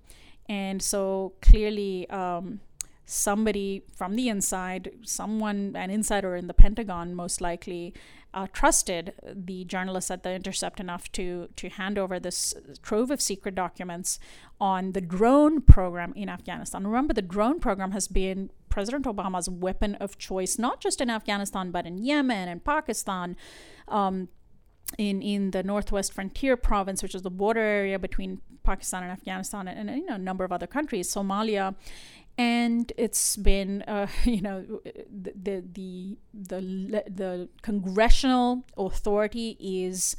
And 0.50 0.82
so 0.82 1.34
clearly, 1.42 2.10
um, 2.10 2.62
somebody 3.10 3.84
from 3.96 4.18
the 4.18 4.28
inside, 4.28 4.92
someone, 5.04 5.74
an 5.76 5.90
insider 5.90 6.36
in 6.36 6.48
the 6.48 6.54
Pentagon, 6.54 7.16
most 7.16 7.40
likely, 7.40 7.94
uh, 8.34 8.48
trusted 8.52 9.14
the 9.34 9.64
journalists 9.64 10.12
at 10.12 10.24
the 10.24 10.34
Intercept 10.34 10.80
enough 10.82 11.10
to 11.14 11.48
to 11.56 11.70
hand 11.70 11.98
over 11.98 12.20
this 12.20 12.54
trove 12.84 13.10
of 13.10 13.22
secret 13.22 13.56
documents 13.56 14.20
on 14.60 14.92
the 14.92 15.00
drone 15.02 15.62
program 15.62 16.14
in 16.16 16.28
Afghanistan. 16.28 16.86
Remember, 16.86 17.14
the 17.14 17.22
drone 17.22 17.60
program 17.60 17.94
has 17.94 18.10
been 18.10 18.52
President 18.70 19.06
Obama's 19.06 19.50
weapon 19.50 19.96
of 19.96 20.18
choice, 20.18 20.60
not 20.60 20.82
just 20.82 21.00
in 21.00 21.10
Afghanistan, 21.10 21.72
but 21.72 21.86
in 21.88 21.98
Yemen 21.98 22.50
and 22.50 22.64
Pakistan. 22.64 23.38
Um, 23.88 24.28
in, 24.98 25.22
in 25.22 25.52
the 25.52 25.64
northwest 25.64 26.14
frontier 26.14 26.56
province, 26.56 27.04
which 27.04 27.14
is 27.14 27.22
the 27.22 27.30
border 27.30 27.60
area 27.60 28.00
between 28.00 28.40
Pakistan 28.64 29.04
and 29.04 29.12
Afghanistan, 29.12 29.68
and, 29.68 29.90
and 29.90 30.00
you 30.00 30.06
know, 30.06 30.16
a 30.16 30.18
number 30.18 30.46
of 30.46 30.52
other 30.54 30.66
countries, 30.66 31.14
Somalia, 31.14 31.76
and 32.38 32.94
it's 32.98 33.36
been 33.36 33.82
uh, 33.84 34.08
you 34.24 34.42
know 34.42 34.82
the, 35.10 35.34
the 35.36 35.64
the 35.74 36.18
the 36.34 37.04
the 37.10 37.50
congressional 37.62 38.64
authority 38.78 39.58
is 39.60 40.16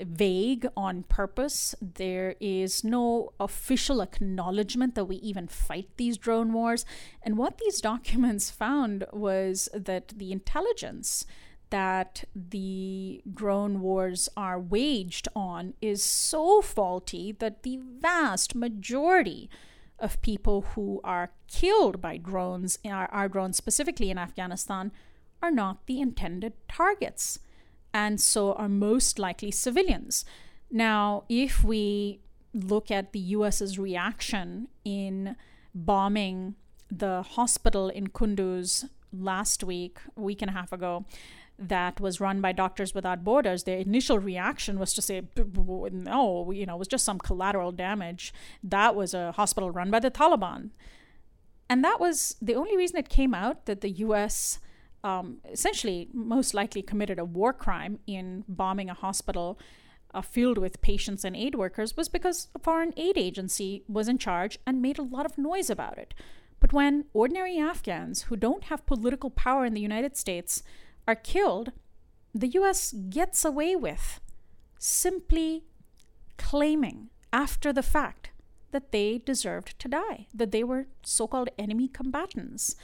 vague 0.00 0.68
on 0.76 1.02
purpose. 1.04 1.74
There 1.80 2.36
is 2.40 2.84
no 2.84 3.32
official 3.40 4.00
acknowledgement 4.00 4.94
that 4.94 5.06
we 5.06 5.16
even 5.16 5.48
fight 5.48 5.88
these 5.96 6.16
drone 6.16 6.52
wars. 6.52 6.84
And 7.22 7.36
what 7.36 7.58
these 7.58 7.80
documents 7.92 8.50
found 8.50 9.06
was 9.12 9.68
that 9.74 10.08
the 10.16 10.32
intelligence 10.32 11.26
that 11.70 12.24
the 12.34 13.20
drone 13.34 13.80
wars 13.80 14.28
are 14.36 14.58
waged 14.58 15.28
on 15.36 15.74
is 15.82 16.02
so 16.02 16.62
faulty 16.62 17.32
that 17.32 17.62
the 17.62 17.78
vast 18.00 18.54
majority 18.54 19.50
of 19.98 20.20
people 20.22 20.62
who 20.74 21.00
are 21.04 21.32
killed 21.48 22.00
by 22.00 22.16
drones, 22.16 22.78
our, 22.84 23.06
our 23.06 23.28
drones 23.28 23.56
specifically 23.56 24.10
in 24.10 24.18
Afghanistan, 24.18 24.92
are 25.42 25.50
not 25.50 25.86
the 25.86 26.00
intended 26.00 26.52
targets, 26.68 27.38
and 27.92 28.20
so 28.20 28.52
are 28.54 28.68
most 28.68 29.18
likely 29.18 29.50
civilians. 29.50 30.24
Now, 30.70 31.24
if 31.28 31.64
we 31.64 32.20
look 32.52 32.90
at 32.90 33.12
the 33.12 33.18
US's 33.18 33.78
reaction 33.78 34.68
in 34.84 35.36
bombing 35.74 36.54
the 36.90 37.22
hospital 37.22 37.88
in 37.88 38.08
Kunduz 38.08 38.88
last 39.12 39.62
week, 39.62 39.98
a 40.16 40.20
week 40.20 40.42
and 40.42 40.50
a 40.50 40.54
half 40.54 40.72
ago, 40.72 41.04
that 41.58 42.00
was 42.00 42.20
run 42.20 42.40
by 42.40 42.52
Doctors 42.52 42.94
Without 42.94 43.24
Borders, 43.24 43.64
their 43.64 43.78
initial 43.78 44.18
reaction 44.18 44.78
was 44.78 44.94
to 44.94 45.02
say, 45.02 45.22
no, 45.36 46.50
you 46.52 46.66
know, 46.66 46.76
it 46.76 46.78
was 46.78 46.88
just 46.88 47.04
some 47.04 47.18
collateral 47.18 47.72
damage. 47.72 48.32
That 48.62 48.94
was 48.94 49.12
a 49.12 49.32
hospital 49.32 49.70
run 49.70 49.90
by 49.90 50.00
the 50.00 50.10
Taliban. 50.10 50.70
And 51.68 51.84
that 51.84 52.00
was 52.00 52.36
the 52.40 52.54
only 52.54 52.76
reason 52.76 52.96
it 52.96 53.08
came 53.08 53.34
out 53.34 53.66
that 53.66 53.80
the 53.80 53.90
US 53.90 54.60
um, 55.04 55.38
essentially 55.50 56.08
most 56.12 56.54
likely 56.54 56.82
committed 56.82 57.18
a 57.18 57.24
war 57.24 57.52
crime 57.52 57.98
in 58.06 58.44
bombing 58.48 58.88
a 58.88 58.94
hospital 58.94 59.58
uh, 60.14 60.22
filled 60.22 60.58
with 60.58 60.80
patients 60.80 61.24
and 61.24 61.36
aid 61.36 61.54
workers 61.54 61.96
was 61.96 62.08
because 62.08 62.48
a 62.54 62.58
foreign 62.58 62.94
aid 62.96 63.18
agency 63.18 63.84
was 63.88 64.08
in 64.08 64.18
charge 64.18 64.58
and 64.66 64.80
made 64.80 64.98
a 64.98 65.02
lot 65.02 65.26
of 65.26 65.36
noise 65.36 65.70
about 65.70 65.98
it. 65.98 66.14
But 66.60 66.72
when 66.72 67.04
ordinary 67.12 67.58
Afghans 67.58 68.22
who 68.22 68.36
don't 68.36 68.64
have 68.64 68.86
political 68.86 69.30
power 69.30 69.64
in 69.64 69.74
the 69.74 69.80
United 69.80 70.16
States 70.16 70.62
are 71.08 71.16
killed, 71.16 71.72
the 72.34 72.48
US 72.48 72.92
gets 72.92 73.44
away 73.44 73.74
with 73.74 74.20
simply 74.78 75.64
claiming 76.36 77.08
after 77.32 77.72
the 77.72 77.82
fact 77.82 78.30
that 78.70 78.92
they 78.92 79.18
deserved 79.18 79.78
to 79.80 79.88
die, 79.88 80.26
that 80.34 80.52
they 80.52 80.62
were 80.62 80.86
so 81.02 81.26
called 81.26 81.48
enemy 81.58 81.88
combatants. 81.88 82.76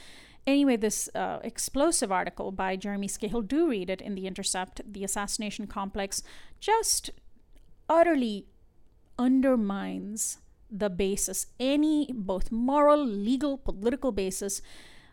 Anyway, 0.47 0.75
this 0.75 1.07
uh, 1.15 1.39
explosive 1.43 2.11
article 2.11 2.51
by 2.51 2.75
Jeremy 2.75 3.07
Scahill, 3.07 3.47
do 3.47 3.69
read 3.69 3.89
it 3.89 4.01
in 4.01 4.15
The 4.15 4.27
Intercept. 4.27 4.81
The 4.91 5.03
assassination 5.03 5.67
complex 5.67 6.23
just 6.59 7.11
utterly 7.87 8.47
undermines 9.17 10.39
the 10.69 10.89
basis, 10.89 11.47
any 11.59 12.11
both 12.11 12.51
moral, 12.51 13.05
legal, 13.05 13.57
political 13.57 14.11
basis 14.11 14.61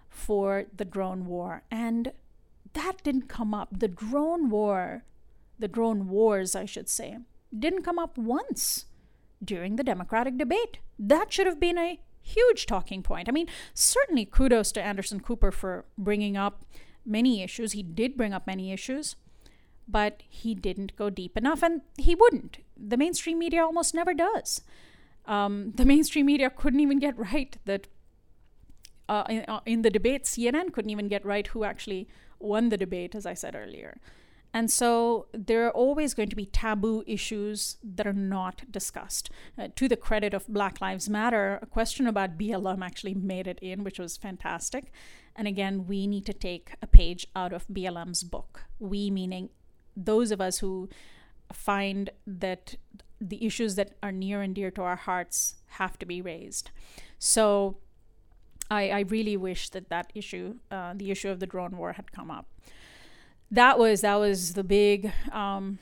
for 0.09 0.65
the 0.75 0.85
drone 0.85 1.27
war. 1.27 1.63
And 1.71 2.13
that 2.75 3.03
didn't 3.03 3.29
come 3.29 3.55
up. 3.55 3.79
The 3.79 3.89
drone 3.89 4.51
war, 4.51 5.05
the 5.59 5.69
drone 5.69 6.09
wars, 6.09 6.55
I 6.55 6.65
should 6.65 6.89
say, 6.89 7.19
didn't 7.57 7.83
come 7.83 7.99
up 7.99 8.17
once 8.17 8.87
during 9.45 9.77
the 9.77 9.85
Democratic 9.85 10.39
debate. 10.39 10.79
That 10.99 11.33
should 11.33 11.47
have 11.47 11.61
been 11.61 11.79
a 11.79 12.01
huge 12.21 12.67
talking 12.67 13.03
point. 13.03 13.29
I 13.29 13.33
mean, 13.33 13.49
certainly 13.75 14.25
kudos 14.25 14.73
to 14.73 14.83
Anderson 14.83 15.21
Cooper 15.21 15.51
for 15.51 15.85
bringing 15.99 16.37
up 16.37 16.65
many 17.05 17.43
issues. 17.43 17.73
He 17.73 17.83
did 17.83 18.17
bring 18.17 18.33
up 18.33 18.47
many 18.47 18.73
issues, 18.73 19.17
but 19.89 20.23
he 20.29 20.55
didn't 20.55 20.97
go 20.97 21.11
deep 21.11 21.37
enough, 21.37 21.63
and 21.63 21.83
he 21.99 22.15
wouldn't. 22.15 22.59
The 22.77 22.97
mainstream 22.97 23.39
media 23.39 23.65
almost 23.65 23.95
never 23.95 24.15
does. 24.15 24.63
Um, 25.27 25.73
the 25.77 25.85
mainstream 25.85 26.27
media 26.27 26.51
couldn't 26.51 26.81
even 26.81 26.99
get 26.99 27.19
right 27.19 27.57
that 27.65 27.89
uh, 29.09 29.25
in, 29.29 29.45
uh, 29.49 29.61
in 29.67 29.83
the 29.83 29.91
debate, 29.91 30.25
CNN 30.25 30.73
couldn't 30.73 30.91
even 30.91 31.09
get 31.09 31.27
right 31.27 31.47
who 31.49 31.65
actually 31.65 32.09
won 32.43 32.69
the 32.69 32.77
debate, 32.77 33.15
as 33.15 33.27
I 33.27 33.35
said 33.35 33.55
earlier. 33.55 34.01
And 34.55 34.71
so 34.71 35.29
there 35.33 35.67
are 35.67 35.71
always 35.71 36.13
going 36.13 36.29
to 36.29 36.37
be 36.37 36.45
taboo 36.45 37.03
issues 37.07 37.79
that 37.83 38.07
are 38.07 38.13
not 38.13 38.71
discussed. 38.71 39.31
Uh, 39.59 39.69
to 39.77 39.89
the 39.89 39.97
credit 39.97 40.35
of 40.35 40.47
Black 40.47 40.81
Lives 40.81 41.09
Matter, 41.09 41.59
a 41.63 41.67
question 41.67 42.07
about 42.07 42.37
BLM 42.37 42.85
actually 42.85 43.15
made 43.15 43.47
it 43.47 43.59
in, 43.63 43.83
which 43.83 43.99
was 43.99 44.19
fantastic. 44.19 44.93
And 45.35 45.49
again, 45.49 45.87
we 45.87 46.07
need 46.07 46.27
to 46.27 46.35
take 46.35 46.75
a 46.83 46.87
page 46.87 47.27
out 47.35 47.55
of 47.55 47.67
BLM's 47.69 48.23
book. 48.23 48.65
We, 48.79 49.11
meaning 49.11 49.49
those 49.97 50.31
of 50.31 50.41
us 50.41 50.59
who 50.59 50.91
find 51.53 52.11
that 52.27 52.75
the 53.21 53.45
issues 53.47 53.77
that 53.77 53.97
are 54.03 54.13
near 54.13 54.43
and 54.43 54.55
dear 54.55 54.71
to 54.73 54.83
our 54.83 54.97
hearts 54.97 55.57
have 55.67 55.99
to 55.99 56.07
be 56.07 56.21
raised. 56.21 56.71
So 57.19 57.79
I, 58.71 58.91
I 58.91 59.01
really 59.01 59.37
wish 59.37 59.69
that 59.71 59.89
that 59.91 60.13
issue, 60.15 60.57
uh, 60.71 60.95
the 60.97 61.11
issue 61.11 61.29
of 61.29 61.41
the 61.41 61.47
drone 61.47 61.77
war, 61.77 61.93
had 61.93 62.13
come 62.13 62.31
up. 62.31 62.47
That 63.51 63.79
was 63.79 64.01
that 64.01 64.17
was 64.17 64.55
the 64.55 64.65
big 64.65 65.13
um, 65.31 65.79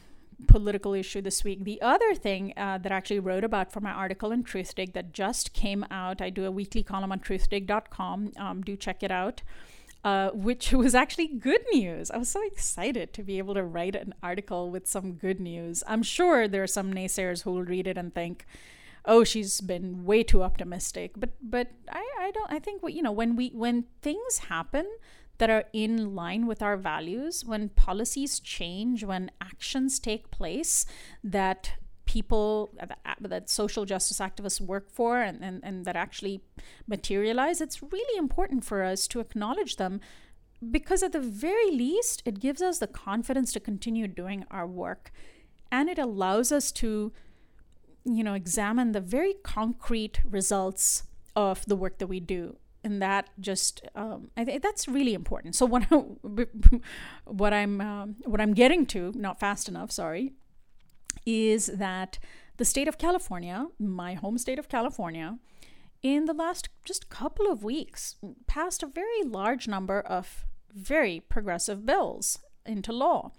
political 0.46 0.94
issue 0.94 1.20
this 1.20 1.44
week. 1.44 1.64
The 1.64 1.80
other 1.82 2.14
thing 2.14 2.52
uh, 2.56 2.78
that 2.78 2.90
I 2.90 2.96
actually 2.96 3.20
wrote 3.20 3.44
about 3.44 3.72
for 3.72 3.80
my 3.80 3.90
article 3.92 4.32
in 4.32 4.44
Truthdig 4.44 4.92
that 4.94 5.12
just 5.12 5.52
came 5.52 5.84
out, 5.90 6.20
I 6.20 6.30
do 6.30 6.44
a 6.44 6.50
weekly 6.50 6.82
column 6.82 7.12
on 7.12 7.20
truthdig.com. 7.20 8.32
Um, 8.36 8.62
do 8.62 8.76
check 8.76 9.02
it 9.02 9.10
out. 9.10 9.42
Uh, 10.02 10.30
which 10.30 10.72
was 10.84 10.94
actually 10.94 11.28
good 11.28 11.60
news. 11.72 12.10
I 12.10 12.16
was 12.16 12.30
so 12.30 12.42
excited 12.46 13.12
to 13.12 13.22
be 13.22 13.36
able 13.36 13.52
to 13.52 13.62
write 13.62 13.94
an 13.94 14.14
article 14.22 14.70
with 14.70 14.86
some 14.86 15.12
good 15.12 15.38
news. 15.38 15.84
I'm 15.86 16.02
sure 16.02 16.48
there 16.48 16.62
are 16.62 16.66
some 16.66 16.92
naysayers 16.92 17.42
who 17.42 17.52
will 17.52 17.64
read 17.64 17.86
it 17.86 17.98
and 17.98 18.14
think, 18.14 18.46
oh 19.04 19.24
she's 19.24 19.60
been 19.60 20.04
way 20.04 20.22
too 20.22 20.42
optimistic. 20.42 21.12
But 21.16 21.30
but 21.42 21.68
i 21.90 22.04
i 22.20 22.30
don't 22.32 22.52
i 22.52 22.58
think 22.58 22.82
you 22.88 23.02
know 23.02 23.12
when 23.12 23.36
we 23.36 23.50
when 23.50 23.84
things 24.02 24.38
happen 24.38 24.86
that 25.38 25.50
are 25.50 25.64
in 25.72 26.14
line 26.14 26.46
with 26.46 26.60
our 26.62 26.76
values 26.76 27.44
when 27.44 27.70
policies 27.70 28.40
change 28.40 29.04
when 29.04 29.30
actions 29.40 29.98
take 29.98 30.30
place 30.30 30.84
that 31.24 31.72
people 32.04 32.70
that, 32.74 32.98
that 33.20 33.48
social 33.48 33.84
justice 33.84 34.18
activists 34.18 34.60
work 34.60 34.90
for 34.90 35.22
and, 35.22 35.42
and, 35.42 35.60
and 35.62 35.84
that 35.84 35.96
actually 35.96 36.42
materialize 36.86 37.60
it's 37.60 37.82
really 37.82 38.18
important 38.18 38.64
for 38.64 38.82
us 38.82 39.06
to 39.06 39.20
acknowledge 39.20 39.76
them 39.76 40.00
because 40.68 41.02
at 41.02 41.12
the 41.12 41.20
very 41.20 41.70
least 41.70 42.22
it 42.24 42.40
gives 42.40 42.60
us 42.60 42.78
the 42.78 42.86
confidence 42.86 43.52
to 43.52 43.60
continue 43.60 44.06
doing 44.06 44.44
our 44.50 44.66
work. 44.66 45.10
And 45.72 45.88
it 45.88 45.98
allows 45.98 46.52
us 46.52 46.70
to 46.72 47.12
you 48.04 48.24
know, 48.24 48.34
examine 48.34 48.92
the 48.92 49.00
very 49.00 49.34
concrete 49.42 50.20
results 50.24 51.04
of 51.36 51.64
the 51.66 51.76
work 51.76 51.98
that 51.98 52.06
we 52.06 52.20
do. 52.20 52.56
And 52.82 53.02
that 53.02 53.28
just, 53.38 53.82
um, 53.94 54.30
I 54.36 54.44
think 54.44 54.62
that's 54.62 54.88
really 54.88 55.12
important. 55.12 55.54
So 55.54 55.66
what, 55.66 55.86
I, 55.90 55.96
what 57.24 57.52
I'm, 57.52 57.80
um, 57.80 58.16
what 58.24 58.40
I'm 58.40 58.54
getting 58.54 58.86
to, 58.86 59.12
not 59.14 59.38
fast 59.38 59.68
enough, 59.68 59.90
sorry, 59.90 60.32
is 61.26 61.66
that 61.66 62.18
the 62.56 62.64
state 62.64 62.88
of 62.88 62.98
California, 62.98 63.66
my 63.78 64.14
home 64.14 64.38
state 64.38 64.58
of 64.58 64.68
California, 64.68 65.38
in 66.02 66.24
the 66.24 66.32
last 66.32 66.70
just 66.84 67.10
couple 67.10 67.50
of 67.50 67.62
weeks, 67.62 68.16
passed 68.46 68.82
a 68.82 68.86
very 68.86 69.22
large 69.24 69.68
number 69.68 70.00
of 70.00 70.44
very 70.72 71.20
progressive 71.20 71.84
bills 71.84 72.38
into 72.64 72.92
law. 72.92 73.32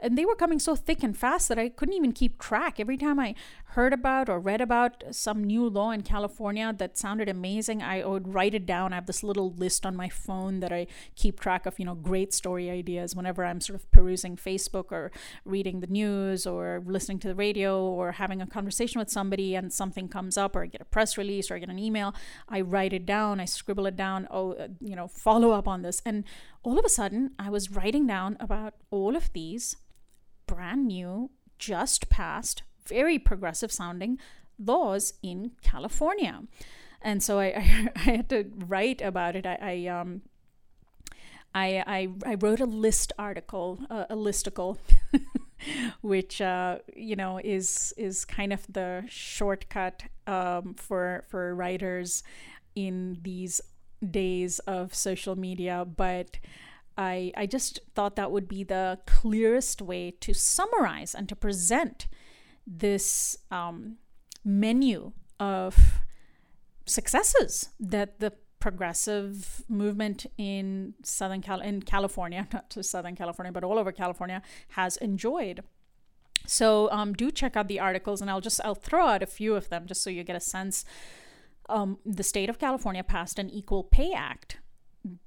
And 0.00 0.16
they 0.16 0.24
were 0.24 0.34
coming 0.34 0.58
so 0.58 0.76
thick 0.76 1.02
and 1.02 1.16
fast 1.16 1.48
that 1.48 1.58
I 1.58 1.68
couldn't 1.68 1.94
even 1.94 2.12
keep 2.12 2.38
track. 2.38 2.78
Every 2.78 2.96
time 2.96 3.18
I 3.18 3.34
heard 3.70 3.92
about 3.92 4.28
or 4.28 4.38
read 4.38 4.60
about 4.60 5.02
some 5.10 5.42
new 5.42 5.68
law 5.68 5.90
in 5.90 6.02
California 6.02 6.74
that 6.78 6.98
sounded 6.98 7.28
amazing, 7.28 7.82
I 7.82 8.04
would 8.04 8.32
write 8.32 8.54
it 8.54 8.66
down. 8.66 8.92
I 8.92 8.96
have 8.96 9.06
this 9.06 9.22
little 9.22 9.52
list 9.52 9.86
on 9.86 9.96
my 9.96 10.08
phone 10.08 10.60
that 10.60 10.72
I 10.72 10.86
keep 11.14 11.40
track 11.40 11.66
of, 11.66 11.78
you 11.78 11.84
know, 11.84 11.94
great 11.94 12.34
story 12.34 12.70
ideas 12.70 13.14
whenever 13.14 13.44
I'm 13.44 13.60
sort 13.60 13.78
of 13.78 13.90
perusing 13.90 14.36
Facebook 14.36 14.92
or 14.92 15.10
reading 15.44 15.80
the 15.80 15.86
news 15.86 16.46
or 16.46 16.82
listening 16.84 17.18
to 17.20 17.28
the 17.28 17.34
radio 17.34 17.82
or 17.82 18.12
having 18.12 18.42
a 18.42 18.46
conversation 18.46 18.98
with 18.98 19.10
somebody 19.10 19.54
and 19.54 19.72
something 19.72 20.08
comes 20.08 20.36
up 20.36 20.54
or 20.54 20.62
I 20.62 20.66
get 20.66 20.80
a 20.80 20.86
press 20.86 21.16
release 21.16 21.50
or 21.50 21.56
I 21.56 21.58
get 21.58 21.70
an 21.70 21.78
email. 21.78 22.14
I 22.48 22.60
write 22.60 22.92
it 22.92 23.06
down, 23.06 23.40
I 23.40 23.46
scribble 23.46 23.86
it 23.86 23.96
down, 23.96 24.28
oh, 24.30 24.52
uh, 24.52 24.68
you 24.80 24.94
know, 24.94 25.08
follow 25.08 25.52
up 25.52 25.66
on 25.66 25.82
this. 25.82 26.02
And 26.04 26.24
all 26.62 26.78
of 26.78 26.84
a 26.84 26.88
sudden, 26.88 27.30
I 27.38 27.48
was 27.48 27.70
writing 27.70 28.06
down 28.06 28.36
about 28.40 28.74
all 28.90 29.16
of 29.16 29.32
these 29.32 29.76
brand 30.46 30.86
new, 30.86 31.30
just 31.58 32.08
passed, 32.08 32.62
very 32.86 33.18
progressive 33.18 33.72
sounding 33.72 34.18
laws 34.58 35.14
in 35.22 35.52
California. 35.62 36.42
And 37.02 37.22
so 37.22 37.38
I, 37.38 37.46
I, 37.56 37.90
I 37.94 38.00
had 38.00 38.28
to 38.30 38.50
write 38.66 39.00
about 39.00 39.36
it. 39.36 39.46
I, 39.46 39.58
I 39.60 39.86
um, 39.88 40.22
I, 41.54 41.82
I, 41.86 42.08
I, 42.26 42.34
wrote 42.34 42.60
a 42.60 42.66
list 42.66 43.14
article, 43.18 43.78
uh, 43.88 44.04
a 44.10 44.14
listicle, 44.14 44.76
which 46.02 46.42
uh, 46.42 46.80
you 46.94 47.16
know 47.16 47.40
is 47.42 47.94
is 47.96 48.26
kind 48.26 48.52
of 48.52 48.66
the 48.68 49.04
shortcut 49.08 50.02
um, 50.26 50.74
for 50.74 51.24
for 51.28 51.54
writers 51.54 52.22
in 52.74 53.20
these 53.22 53.62
days 54.10 54.58
of 54.60 54.94
social 54.94 55.34
media. 55.34 55.86
But 55.86 56.38
I, 56.98 57.32
I 57.36 57.46
just 57.46 57.80
thought 57.94 58.16
that 58.16 58.32
would 58.32 58.48
be 58.48 58.64
the 58.64 58.98
clearest 59.06 59.82
way 59.82 60.12
to 60.20 60.32
summarize 60.32 61.14
and 61.14 61.28
to 61.28 61.36
present 61.36 62.06
this 62.66 63.36
um, 63.50 63.96
menu 64.44 65.12
of 65.38 66.00
successes 66.86 67.70
that 67.78 68.20
the 68.20 68.32
progressive 68.58 69.62
movement 69.68 70.26
in 70.38 70.94
Southern 71.02 71.42
Cal- 71.42 71.60
in 71.60 71.82
California, 71.82 72.48
not 72.52 72.70
to 72.70 72.82
Southern 72.82 73.14
California, 73.14 73.52
but 73.52 73.64
all 73.64 73.78
over 73.78 73.92
California, 73.92 74.42
has 74.70 74.96
enjoyed. 74.96 75.62
So 76.46 76.90
um, 76.90 77.12
do 77.12 77.30
check 77.30 77.56
out 77.56 77.68
the 77.68 77.80
articles, 77.80 78.20
and 78.20 78.30
I'll 78.30 78.40
just 78.40 78.60
I'll 78.64 78.74
throw 78.74 79.06
out 79.06 79.22
a 79.22 79.26
few 79.26 79.54
of 79.54 79.68
them 79.68 79.86
just 79.86 80.02
so 80.02 80.10
you 80.10 80.24
get 80.24 80.36
a 80.36 80.40
sense. 80.40 80.84
Um, 81.68 81.98
the 82.06 82.22
state 82.22 82.48
of 82.48 82.58
California 82.58 83.02
passed 83.02 83.38
an 83.38 83.50
Equal 83.50 83.82
Pay 83.84 84.12
Act 84.12 84.58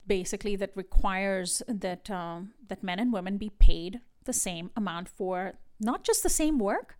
basically 0.07 0.55
that 0.55 0.71
requires 0.75 1.61
that 1.67 2.09
um, 2.09 2.53
that 2.67 2.83
men 2.83 2.99
and 2.99 3.13
women 3.13 3.37
be 3.37 3.49
paid 3.49 4.01
the 4.25 4.33
same 4.33 4.71
amount 4.75 5.09
for 5.09 5.53
not 5.79 6.03
just 6.03 6.23
the 6.23 6.29
same 6.29 6.59
work, 6.59 6.97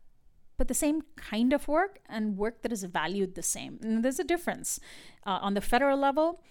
but 0.57 0.67
the 0.67 0.73
same 0.73 1.01
kind 1.15 1.53
of 1.53 1.67
work 1.67 1.99
and 2.07 2.37
work 2.37 2.61
that 2.61 2.71
is 2.71 2.83
valued 2.83 3.35
the 3.35 3.41
same. 3.41 3.79
And 3.81 4.03
there's 4.03 4.19
a 4.19 4.23
difference 4.23 4.79
uh, 5.25 5.39
on 5.41 5.53
the 5.53 5.61
federal 5.61 5.97
level. 5.97 6.41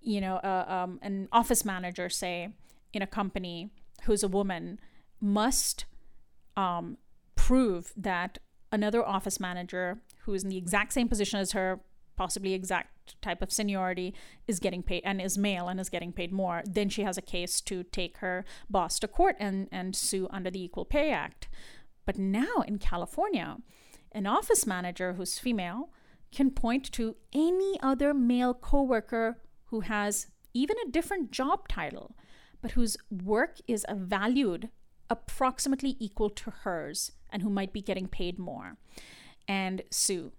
You 0.00 0.20
know, 0.20 0.36
uh, 0.36 0.64
um, 0.68 0.98
an 1.02 1.28
office 1.32 1.64
manager, 1.64 2.08
say, 2.08 2.50
in 2.92 3.02
a 3.02 3.06
company 3.06 3.70
who's 4.04 4.22
a 4.22 4.28
woman, 4.28 4.78
must 5.20 5.84
um, 6.56 6.98
prove 7.34 7.92
that 7.96 8.38
another 8.70 9.04
office 9.04 9.40
manager 9.40 10.00
who 10.20 10.34
is 10.34 10.44
in 10.44 10.50
the 10.50 10.56
exact 10.56 10.92
same 10.92 11.08
position 11.08 11.40
as 11.40 11.52
her 11.52 11.80
possibly 12.16 12.52
exact 12.52 12.90
type 13.20 13.42
of 13.42 13.52
seniority 13.52 14.14
is 14.46 14.58
getting 14.58 14.82
paid 14.82 15.02
and 15.04 15.20
is 15.20 15.38
male 15.38 15.68
and 15.68 15.80
is 15.80 15.88
getting 15.88 16.12
paid 16.12 16.32
more, 16.32 16.62
then 16.66 16.88
she 16.88 17.02
has 17.02 17.18
a 17.18 17.22
case 17.22 17.60
to 17.62 17.82
take 17.84 18.18
her 18.18 18.44
boss 18.68 18.98
to 18.98 19.08
court 19.08 19.36
and, 19.38 19.68
and 19.70 19.94
sue 19.94 20.28
under 20.30 20.50
the 20.50 20.62
Equal 20.62 20.84
Pay 20.84 21.10
Act. 21.10 21.48
But 22.04 22.18
now 22.18 22.64
in 22.66 22.78
California, 22.78 23.58
an 24.12 24.26
office 24.26 24.66
manager 24.66 25.14
who's 25.14 25.38
female 25.38 25.90
can 26.32 26.50
point 26.50 26.90
to 26.92 27.16
any 27.32 27.78
other 27.82 28.12
male 28.14 28.54
coworker 28.54 29.38
who 29.66 29.80
has 29.80 30.26
even 30.54 30.76
a 30.78 30.90
different 30.90 31.30
job 31.30 31.68
title, 31.68 32.16
but 32.60 32.72
whose 32.72 32.96
work 33.10 33.58
is 33.66 33.84
valued 33.90 34.70
approximately 35.10 35.96
equal 35.98 36.30
to 36.30 36.50
hers 36.50 37.12
and 37.30 37.42
who 37.42 37.50
might 37.50 37.72
be 37.72 37.80
getting 37.80 38.08
paid 38.08 38.38
more 38.38 38.76
and 39.46 39.82
sue. 39.90 40.32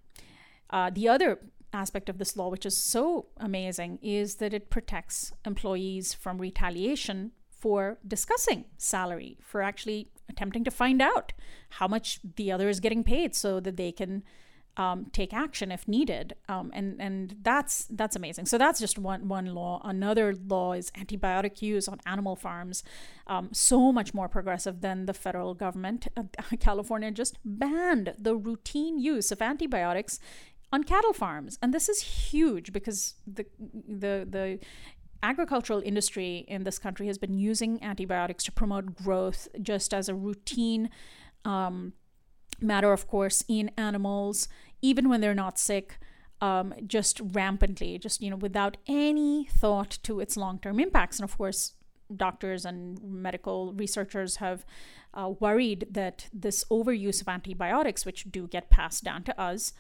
Uh, 0.69 0.89
the 0.89 1.07
other 1.07 1.39
aspect 1.73 2.09
of 2.09 2.17
this 2.17 2.35
law, 2.35 2.49
which 2.49 2.65
is 2.65 2.77
so 2.77 3.27
amazing, 3.37 3.99
is 4.01 4.35
that 4.35 4.53
it 4.53 4.69
protects 4.69 5.31
employees 5.45 6.13
from 6.13 6.39
retaliation 6.39 7.31
for 7.49 7.99
discussing 8.07 8.65
salary, 8.77 9.37
for 9.41 9.61
actually 9.61 10.09
attempting 10.29 10.63
to 10.63 10.71
find 10.71 11.01
out 11.01 11.33
how 11.71 11.87
much 11.87 12.19
the 12.35 12.51
other 12.51 12.69
is 12.69 12.79
getting 12.79 13.03
paid 13.03 13.35
so 13.35 13.59
that 13.59 13.77
they 13.77 13.91
can 13.91 14.23
um, 14.77 15.07
take 15.11 15.33
action 15.33 15.71
if 15.73 15.87
needed. 15.89 16.35
Um, 16.47 16.71
and 16.73 17.01
and 17.01 17.35
that's 17.41 17.85
that's 17.89 18.15
amazing. 18.15 18.45
So 18.45 18.57
that's 18.57 18.79
just 18.79 18.97
one 18.97 19.27
one 19.27 19.47
law. 19.47 19.81
Another 19.83 20.33
law 20.33 20.71
is 20.71 20.89
antibiotic 20.91 21.61
use 21.61 21.89
on 21.89 21.99
animal 22.05 22.37
farms. 22.37 22.81
Um, 23.27 23.49
so 23.51 23.91
much 23.91 24.13
more 24.13 24.29
progressive 24.29 24.79
than 24.79 25.05
the 25.05 25.13
federal 25.13 25.53
government. 25.53 26.07
Uh, 26.15 26.23
California 26.59 27.11
just 27.11 27.37
banned 27.43 28.13
the 28.17 28.37
routine 28.37 28.99
use 28.99 29.31
of 29.33 29.41
antibiotics 29.41 30.17
on 30.71 30.83
cattle 30.83 31.13
farms. 31.13 31.57
And 31.61 31.73
this 31.73 31.89
is 31.89 32.01
huge 32.01 32.71
because 32.71 33.15
the 33.25 33.45
the 33.87 34.27
the 34.29 34.59
agricultural 35.21 35.81
industry 35.83 36.45
in 36.47 36.63
this 36.63 36.79
country 36.79 37.07
has 37.07 37.17
been 37.17 37.33
using 37.33 37.81
antibiotics 37.83 38.43
to 38.45 38.51
promote 38.51 38.95
growth 38.95 39.47
just 39.61 39.93
as 39.93 40.07
a 40.07 40.15
routine 40.15 40.89
um, 41.45 41.93
matter 42.61 42.91
of 42.91 43.07
course 43.07 43.43
in 43.47 43.69
animals 43.77 44.47
even 44.81 45.09
when 45.09 45.21
they're 45.21 45.33
not 45.33 45.59
sick 45.59 45.99
um, 46.41 46.73
just 46.87 47.19
rampantly 47.33 47.97
just 47.97 48.21
you 48.21 48.29
know 48.29 48.37
without 48.37 48.77
any 48.87 49.45
thought 49.51 49.97
to 50.03 50.19
its 50.19 50.37
long-term 50.37 50.79
impacts 50.79 51.19
and 51.19 51.29
of 51.29 51.37
course 51.37 51.73
doctors 52.15 52.65
and 52.65 53.01
medical 53.03 53.73
researchers 53.73 54.37
have 54.37 54.65
uh, 55.13 55.31
worried 55.39 55.85
that 55.91 56.27
this 56.33 56.63
overuse 56.71 57.21
of 57.21 57.27
antibiotics 57.27 58.05
which 58.05 58.31
do 58.31 58.47
get 58.47 58.69
passed 58.69 59.03
down 59.03 59.21
to 59.23 59.39
us 59.39 59.73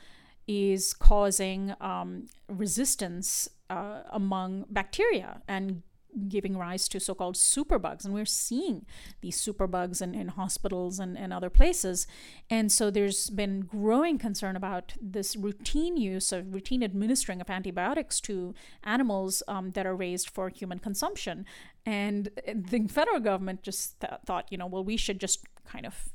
is 0.49 0.95
causing 0.95 1.75
um, 1.79 2.25
resistance 2.47 3.47
uh, 3.69 3.99
among 4.09 4.65
bacteria 4.71 5.43
and 5.47 5.83
giving 6.27 6.57
rise 6.57 6.87
to 6.87 6.99
so-called 6.99 7.35
superbugs. 7.35 8.03
And 8.03 8.15
we're 8.15 8.25
seeing 8.25 8.87
these 9.21 9.39
superbugs 9.39 10.01
in, 10.01 10.15
in 10.15 10.29
hospitals 10.29 10.97
and, 10.97 11.15
and 11.15 11.31
other 11.31 11.51
places. 11.51 12.07
And 12.49 12.71
so 12.71 12.89
there's 12.89 13.29
been 13.29 13.59
growing 13.61 14.17
concern 14.17 14.55
about 14.55 14.93
this 14.99 15.35
routine 15.35 15.97
use 15.97 16.31
of 16.31 16.51
routine 16.51 16.81
administering 16.81 17.41
of 17.41 17.49
antibiotics 17.51 18.19
to 18.21 18.55
animals 18.83 19.43
um, 19.47 19.69
that 19.73 19.85
are 19.85 19.95
raised 19.95 20.31
for 20.31 20.49
human 20.49 20.79
consumption. 20.79 21.45
And 21.85 22.29
the 22.51 22.87
federal 22.87 23.19
government 23.19 23.61
just 23.61 23.99
th- 24.01 24.13
thought 24.25 24.47
you 24.49 24.57
know 24.57 24.65
well 24.65 24.83
we 24.83 24.97
should 24.97 25.19
just 25.19 25.45
kind 25.63 25.85
of 25.85 26.09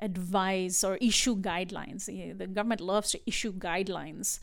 advise 0.00 0.84
or 0.84 0.96
issue 0.96 1.36
guidelines. 1.36 2.06
The 2.06 2.46
government 2.46 2.80
loves 2.80 3.10
to 3.12 3.20
issue 3.26 3.52
guidelines 3.52 4.38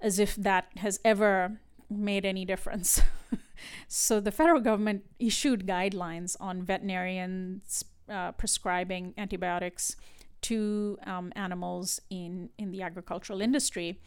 as 0.00 0.18
if 0.18 0.36
that 0.36 0.68
has 0.76 1.00
ever 1.04 1.60
made 1.88 2.24
any 2.24 2.44
difference. 2.44 3.00
so 3.88 4.20
the 4.20 4.32
federal 4.32 4.60
government 4.60 5.04
issued 5.18 5.66
guidelines 5.66 6.36
on 6.40 6.62
veterinarians 6.62 7.84
uh, 8.08 8.32
prescribing 8.32 9.14
antibiotics 9.16 9.96
to 10.42 10.98
um, 11.06 11.32
animals 11.34 12.00
in, 12.10 12.50
in 12.58 12.70
the 12.70 12.82
agricultural 12.82 13.40
industry. 13.40 14.00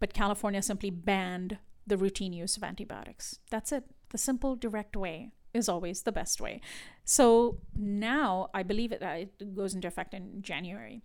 But 0.00 0.14
California 0.14 0.62
simply 0.62 0.90
banned 0.90 1.58
the 1.86 1.96
routine 1.96 2.32
use 2.32 2.56
of 2.56 2.62
antibiotics. 2.62 3.38
That's 3.50 3.72
it. 3.72 3.84
The 4.10 4.18
simple, 4.18 4.56
direct 4.56 4.96
way 4.96 5.32
is 5.54 5.68
always 5.68 6.02
the 6.02 6.12
best 6.12 6.40
way. 6.40 6.60
So 7.04 7.58
now 7.76 8.50
I 8.54 8.62
believe 8.62 8.92
it, 8.92 9.02
it 9.02 9.54
goes 9.54 9.74
into 9.74 9.88
effect 9.88 10.14
in 10.14 10.42
January. 10.42 11.02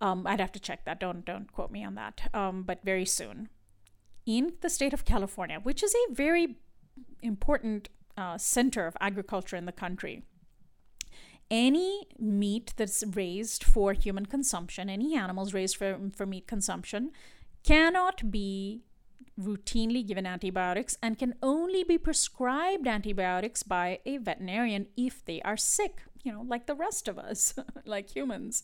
Um, 0.00 0.26
I'd 0.26 0.40
have 0.40 0.52
to 0.52 0.60
check 0.60 0.84
that. 0.84 1.00
Don't 1.00 1.24
don't 1.24 1.52
quote 1.52 1.70
me 1.70 1.84
on 1.84 1.94
that. 1.94 2.28
Um, 2.34 2.62
but 2.62 2.84
very 2.84 3.06
soon, 3.06 3.48
in 4.26 4.54
the 4.60 4.70
state 4.70 4.92
of 4.92 5.04
California, 5.04 5.58
which 5.62 5.82
is 5.82 5.94
a 5.94 6.14
very 6.14 6.56
important 7.22 7.88
uh, 8.16 8.38
center 8.38 8.86
of 8.86 8.96
agriculture 9.00 9.56
in 9.56 9.66
the 9.66 9.72
country, 9.72 10.22
any 11.50 12.06
meat 12.18 12.74
that's 12.76 13.04
raised 13.14 13.64
for 13.64 13.92
human 13.92 14.26
consumption, 14.26 14.90
any 14.90 15.16
animals 15.16 15.54
raised 15.54 15.76
for, 15.76 15.98
for 16.14 16.26
meat 16.26 16.46
consumption, 16.46 17.10
cannot 17.62 18.30
be 18.30 18.82
routinely 19.40 20.06
given 20.06 20.26
antibiotics 20.26 20.96
and 21.02 21.18
can 21.18 21.34
only 21.42 21.84
be 21.84 21.98
prescribed 21.98 22.86
antibiotics 22.86 23.62
by 23.62 24.00
a 24.06 24.16
veterinarian 24.18 24.86
if 24.96 25.24
they 25.24 25.40
are 25.42 25.56
sick, 25.56 26.02
you 26.22 26.32
know, 26.32 26.44
like 26.46 26.66
the 26.66 26.74
rest 26.74 27.08
of 27.08 27.18
us, 27.18 27.54
like 27.84 28.14
humans. 28.14 28.62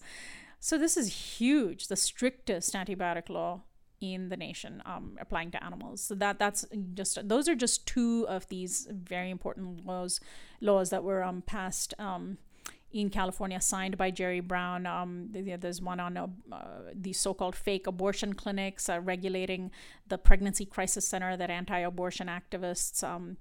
So 0.60 0.78
this 0.78 0.96
is 0.96 1.38
huge, 1.38 1.88
the 1.88 1.96
strictest 1.96 2.74
antibiotic 2.74 3.28
law 3.28 3.62
in 4.00 4.28
the 4.28 4.36
nation 4.36 4.82
um, 4.84 5.16
applying 5.20 5.50
to 5.52 5.64
animals. 5.64 6.02
So 6.02 6.14
that 6.16 6.38
that's 6.38 6.64
just 6.94 7.28
those 7.28 7.48
are 7.48 7.54
just 7.54 7.86
two 7.86 8.26
of 8.28 8.48
these 8.48 8.88
very 8.90 9.30
important 9.30 9.86
laws 9.86 10.20
laws 10.60 10.90
that 10.90 11.04
were 11.04 11.22
um, 11.22 11.42
passed 11.42 11.94
um, 11.98 12.38
in 12.92 13.08
California 13.10 13.60
signed 13.60 13.96
by 13.96 14.10
Jerry 14.10 14.40
Brown. 14.40 14.86
Um, 14.86 15.28
there's 15.32 15.80
one 15.80 16.00
on 16.00 16.16
uh, 16.16 16.26
these 16.94 17.18
so 17.18 17.32
called 17.34 17.56
fake 17.56 17.86
abortion 17.86 18.34
clinics 18.34 18.88
uh, 18.88 19.00
regulating 19.00 19.70
the 20.08 20.18
pregnancy 20.18 20.66
crisis 20.66 21.06
center 21.08 21.36
that 21.36 21.50
anti 21.50 21.78
abortion 21.78 22.28
activists. 22.28 23.02
Um, 23.02 23.36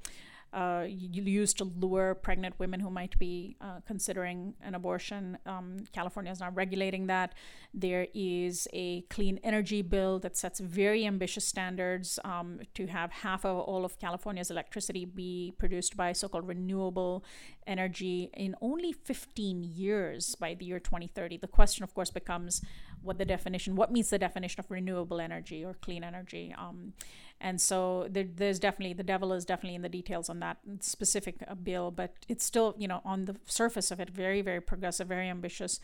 uh, 0.54 0.86
used 0.88 1.58
to 1.58 1.64
lure 1.64 2.16
pregnant 2.16 2.60
women 2.60 2.80
who 2.80 2.90
might 2.90 3.18
be 3.18 3.56
uh, 3.62 3.80
considering 3.86 4.54
an 4.62 4.76
abortion. 4.76 5.38
Um, 5.46 5.78
California 5.94 6.32
is 6.32 6.40
not 6.40 6.56
regulating 6.56 7.08
that. 7.08 7.34
There 7.74 8.08
is 8.14 8.68
a 8.74 9.02
clean 9.04 9.40
energy 9.44 9.82
bill 9.82 10.20
that 10.20 10.36
sets 10.36 10.60
very 10.60 11.06
ambitious 11.06 11.48
standards 11.48 12.20
um, 12.26 12.60
to 12.74 12.88
have 12.88 13.12
half 13.12 13.46
of 13.46 13.60
all 13.60 13.86
of 13.86 13.98
California's 13.98 14.52
electricity 14.52 15.06
be 15.06 15.54
produced 15.58 15.96
by 15.96 16.12
so 16.12 16.28
called 16.28 16.48
renewable 16.48 17.24
energy 17.66 18.30
in 18.34 18.56
only 18.62 18.92
15 18.92 19.64
years 19.64 20.36
by 20.36 20.54
the 20.54 20.66
year 20.66 20.80
2030. 20.80 21.38
The 21.38 21.48
question, 21.48 21.84
of 21.84 21.94
course, 21.94 22.10
becomes 22.10 22.62
what 23.02 23.18
the 23.18 23.26
definition, 23.26 23.76
what 23.76 23.92
meets 23.92 24.10
the 24.10 24.20
definition 24.20 24.60
of 24.60 24.70
renewable 24.70 25.20
energy 25.20 25.64
or 25.64 25.74
clean 25.74 26.04
energy. 26.04 26.54
Um, 26.58 26.94
and 27.42 27.60
so 27.60 28.08
there, 28.10 28.28
there's 28.36 28.60
definitely 28.60 28.94
the 28.94 29.04
devil 29.04 29.34
is 29.34 29.46
definitely 29.46 29.76
in 29.76 29.82
the 29.82 29.90
details 29.90 30.30
on 30.30 30.40
that 30.40 30.58
specific 30.80 31.36
uh, 31.48 31.56
bill 31.56 31.92
but 31.92 32.14
it's 32.28 32.46
still 32.46 32.76
you 32.78 32.88
know 32.88 33.02
on 33.04 33.26
the 33.26 33.36
surface 33.46 33.92
of 33.92 34.00
it 34.00 34.10
very 34.10 34.42
very 34.42 34.62
progressive 34.62 35.08
very 35.08 35.28
ambitious 35.28 35.80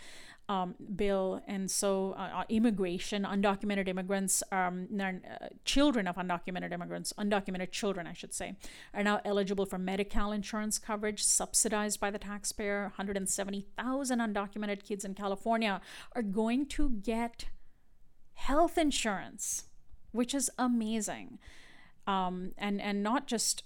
um, 0.49 0.75
bill. 0.95 1.41
And 1.47 1.69
so 1.69 2.15
uh, 2.17 2.39
uh 2.39 2.43
immigration 2.49 3.23
undocumented 3.23 3.87
immigrants 3.87 4.43
um, 4.51 4.87
uh, 4.99 5.11
children 5.65 6.07
of 6.07 6.15
undocumented 6.15 6.71
immigrants 6.71 7.13
undocumented 7.17 7.71
children 7.71 8.07
i 8.07 8.13
should 8.13 8.33
say 8.33 8.55
are 8.93 9.03
now 9.03 9.19
eligible 9.25 9.65
for 9.65 9.77
medical 9.77 10.31
insurance 10.31 10.79
coverage 10.79 11.23
subsidized 11.23 11.99
by 11.99 12.11
the 12.11 12.19
taxpayer. 12.19 12.83
170000 12.95 14.19
undocumented 14.19 14.83
kids 14.83 15.03
in 15.03 15.13
california 15.13 15.81
are 16.13 16.21
going 16.21 16.65
to 16.65 16.89
get 16.89 17.45
health 18.33 18.77
insurance 18.77 19.66
which 20.11 20.33
is 20.33 20.49
amazing. 20.57 21.39
Um, 22.05 22.53
and 22.57 22.81
and 22.81 23.03
not 23.03 23.27
just 23.27 23.63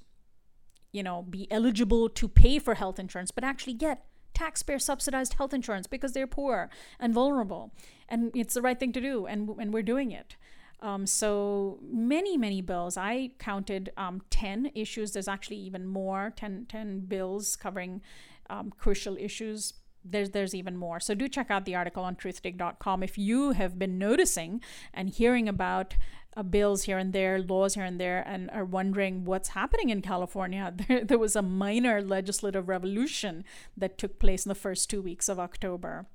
you 0.92 1.04
know 1.04 1.22
be 1.24 1.52
eligible 1.52 2.10
to 2.10 2.28
pay 2.28 2.60
for 2.60 2.76
health 2.76 3.00
insurance, 3.00 3.32
but 3.32 3.44
actually 3.44 3.74
get 3.74 4.06
taxpayer 4.34 4.80
subsidized 4.80 5.34
health 5.34 5.54
insurance 5.54 5.88
because 5.88 6.14
they're 6.14 6.28
poor 6.28 6.70
and 7.00 7.14
vulnerable, 7.14 7.72
and 8.10 8.32
it's 8.36 8.54
the 8.54 8.62
right 8.62 8.80
thing 8.80 8.94
to 8.94 9.02
do, 9.02 9.26
and 9.26 9.50
and 9.60 9.74
we're 9.74 9.84
doing 9.84 10.12
it. 10.12 10.36
Um, 10.84 11.06
so 11.06 11.78
many, 11.84 12.38
many 12.38 12.60
bills. 12.62 12.98
I 12.98 13.34
counted 13.38 13.92
um, 13.98 14.24
10 14.32 14.72
issues. 14.74 15.12
There's 15.12 15.28
actually 15.28 15.58
even 15.58 15.86
more 15.86 16.34
10, 16.36 16.66
10 16.68 17.02
bills 17.02 17.56
covering 17.56 18.02
um, 18.50 18.74
crucial 18.76 19.16
issues 19.16 19.74
there's 20.04 20.32
there's 20.32 20.56
even 20.56 20.78
more. 20.78 21.00
So 21.00 21.14
do 21.14 21.28
check 21.28 21.52
out 21.52 21.66
the 21.66 21.76
article 21.76 22.04
on 22.04 22.16
truthdig.com 22.16 23.04
if 23.04 23.18
you 23.18 23.52
have 23.52 23.78
been 23.78 23.98
noticing 23.98 24.62
and 24.94 25.10
hearing 25.10 25.48
about 25.48 25.96
uh, 26.36 26.44
bills 26.44 26.84
here 26.84 26.98
and 26.98 27.14
there, 27.14 27.40
laws 27.40 27.76
here 27.76 27.84
and 27.84 28.00
there, 28.00 28.24
and 28.26 28.50
are 28.52 28.66
wondering 28.66 29.26
what's 29.26 29.50
happening 29.50 29.90
in 29.90 30.02
California. 30.02 30.74
There, 30.88 31.04
there 31.04 31.20
was 31.20 31.36
a 31.36 31.42
minor 31.42 32.02
legislative 32.02 32.68
revolution 32.68 33.44
that 33.78 33.98
took 33.98 34.20
place 34.20 34.46
in 34.46 34.50
the 34.50 34.56
first 34.56 34.90
two 34.90 35.02
weeks 35.02 35.30
of 35.30 35.40
October. 35.40 36.08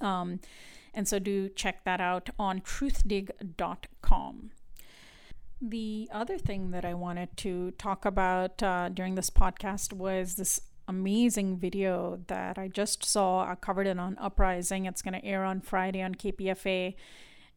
Um, 0.00 0.40
and 0.94 1.06
so 1.06 1.18
do 1.18 1.48
check 1.48 1.84
that 1.84 2.00
out 2.00 2.30
on 2.38 2.60
truthdig.com. 2.60 4.50
The 5.62 6.08
other 6.10 6.38
thing 6.38 6.70
that 6.70 6.84
I 6.84 6.94
wanted 6.94 7.36
to 7.38 7.72
talk 7.72 8.04
about 8.04 8.62
uh, 8.62 8.88
during 8.88 9.14
this 9.14 9.30
podcast 9.30 9.92
was 9.92 10.36
this 10.36 10.60
amazing 10.88 11.58
video 11.58 12.20
that 12.28 12.58
I 12.58 12.68
just 12.68 13.04
saw. 13.04 13.44
I 13.44 13.54
covered 13.54 13.86
it 13.86 13.98
on 13.98 14.16
Uprising. 14.18 14.86
It's 14.86 15.02
going 15.02 15.14
to 15.14 15.24
air 15.24 15.44
on 15.44 15.60
Friday 15.60 16.02
on 16.02 16.14
KPFA 16.14 16.94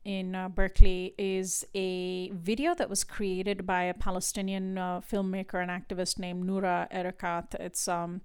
in 0.06 0.36
uh, 0.36 0.50
Berkeley. 0.50 1.14
Is 1.18 1.66
a 1.74 2.30
video 2.32 2.76
that 2.76 2.90
was 2.90 3.04
created 3.04 3.66
by 3.66 3.84
a 3.84 3.94
Palestinian 3.94 4.78
uh, 4.78 5.02
filmmaker 5.02 5.62
and 5.62 5.72
activist 5.72 6.20
named 6.20 6.46
Noura 6.46 6.88
Erakat. 6.92 7.56
It's 7.60 7.88
um, 7.88 8.22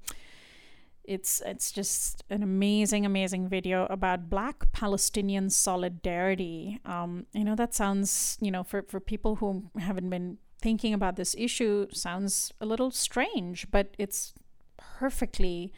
it's 1.05 1.43
it's 1.47 1.73
just 1.73 2.23
an 2.29 2.43
amazing, 2.43 3.07
amazing 3.07 3.49
video 3.49 3.87
about 3.87 4.29
Black 4.29 4.71
Palestinian 4.73 5.51
solidarity. 5.51 6.81
Um, 6.85 7.27
you 7.33 7.45
know 7.45 7.55
that 7.55 7.75
sounds, 7.75 8.37
you 8.41 8.51
know, 8.51 8.63
for 8.63 8.83
for 8.83 9.01
people 9.01 9.37
who 9.37 9.71
haven't 9.79 10.11
been 10.11 10.39
thinking 10.61 10.93
about 10.93 11.17
this 11.17 11.35
issue, 11.39 11.87
sounds 11.93 12.53
a 12.61 12.67
little 12.67 12.91
strange, 12.91 13.71
but 13.71 13.95
it's 13.97 14.35
perfectly, 14.77 15.73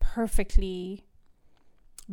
perfectly 0.00 1.04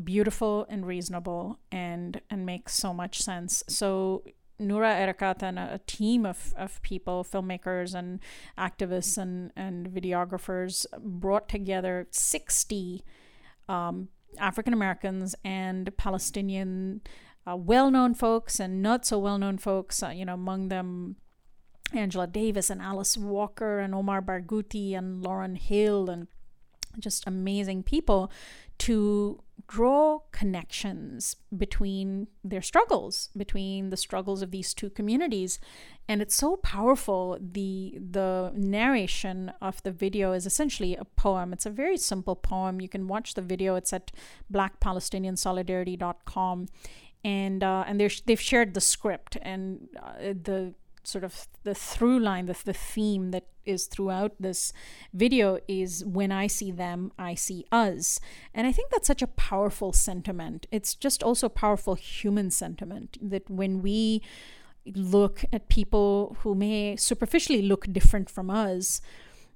beautiful 0.04 0.66
and 0.70 0.86
reasonable 0.86 1.60
and 1.72 2.22
and 2.30 2.46
makes 2.46 2.74
so 2.76 2.94
much 2.94 3.22
sense. 3.22 3.64
So 3.68 4.24
Noura 4.60 4.90
Erakat 4.90 5.42
and 5.42 5.58
a, 5.58 5.76
a, 5.76 5.80
team 5.80 6.26
of, 6.26 6.54
of 6.58 6.82
people, 6.82 7.24
filmmakers 7.24 7.96
and 7.96 8.20
activists 8.58 9.18
and, 9.18 9.52
and 9.56 9.88
videographers, 9.90 10.86
brought 11.00 11.48
together 11.48 12.08
60 12.12 13.04
um, 13.70 14.10
African 14.38 14.74
Americans 14.74 15.34
and 15.46 15.96
Palestinian 15.96 17.02
uh, 17.48 17.56
well 17.56 17.90
known 17.90 18.14
folks 18.14 18.60
and 18.60 18.82
not 18.82 19.06
so 19.06 19.18
well 19.18 19.38
known 19.38 19.58
folks, 19.58 20.04
uh, 20.04 20.10
you 20.10 20.26
know, 20.26 20.34
among 20.34 20.68
them 20.68 21.16
Angela 21.94 22.28
Davis 22.28 22.70
and 22.70 22.82
Alice 22.82 23.18
Walker 23.18 23.80
and 23.80 23.96
Omar 23.96 24.22
Barghouti 24.22 24.96
and 24.96 25.24
Lauryn 25.24 25.58
Hill 25.58 26.10
and 26.10 26.28
just 27.00 27.26
amazing 27.26 27.84
people 27.84 28.32
to 28.80 29.42
draw 29.68 30.20
connections 30.32 31.36
between 31.56 32.28
their 32.44 32.62
struggles 32.62 33.30
between 33.36 33.90
the 33.90 33.98
struggles 33.98 34.42
of 34.42 34.52
these 34.52 34.74
two 34.74 34.90
communities. 34.90 35.60
And 36.08 36.22
it's 36.22 36.36
so 36.36 36.56
powerful 36.58 37.38
the 37.40 37.98
the 38.00 38.52
narration 38.56 39.52
of 39.62 39.82
the 39.84 39.92
video 39.92 40.34
is 40.34 40.46
essentially 40.46 40.96
a 40.96 41.06
poem. 41.06 41.54
It's 41.54 41.66
a 41.66 41.70
very 41.70 41.98
simple 41.98 42.36
poem. 42.36 42.82
You 42.82 42.90
can 42.90 43.08
watch 43.08 43.34
the 43.34 43.42
video. 43.42 43.76
It's 43.76 43.94
at 43.94 44.12
blackpalestiniansolidarity.com 44.52 46.68
and 47.24 47.64
uh, 47.64 47.86
and 47.88 48.00
they've 48.00 48.42
shared 48.42 48.74
the 48.74 48.82
script 48.82 49.38
and 49.42 49.88
uh, 50.02 50.34
the 50.44 50.74
sort 51.10 51.24
of 51.24 51.48
the 51.64 51.76
through 51.76 52.20
line, 52.20 52.46
the, 52.46 52.58
the 52.64 52.74
theme 52.74 53.32
that 53.32 53.46
is 53.66 53.86
throughout 53.86 54.34
this 54.40 54.74
video 55.14 55.60
is 55.68 56.04
when 56.06 56.32
I 56.32 56.48
see 56.48 56.72
them, 56.72 57.12
I 57.18 57.36
see 57.36 57.66
us. 57.72 58.20
And 58.54 58.66
I 58.68 58.72
think 58.72 58.92
that's 58.92 59.08
such 59.08 59.22
a 59.22 59.28
powerful 59.28 59.94
sentiment. 59.94 60.68
It's 60.72 60.96
just 60.96 61.24
also 61.24 61.48
a 61.48 61.52
powerful 61.52 61.96
human 61.96 62.52
sentiment 62.52 63.18
that 63.22 63.50
when 63.50 63.82
we 63.82 64.22
look 64.96 65.44
at 65.54 65.70
people 65.70 66.38
who 66.40 66.56
may 66.56 66.96
superficially 66.96 67.62
look 67.62 67.92
different 67.92 68.30
from 68.30 68.50
us, 68.50 69.02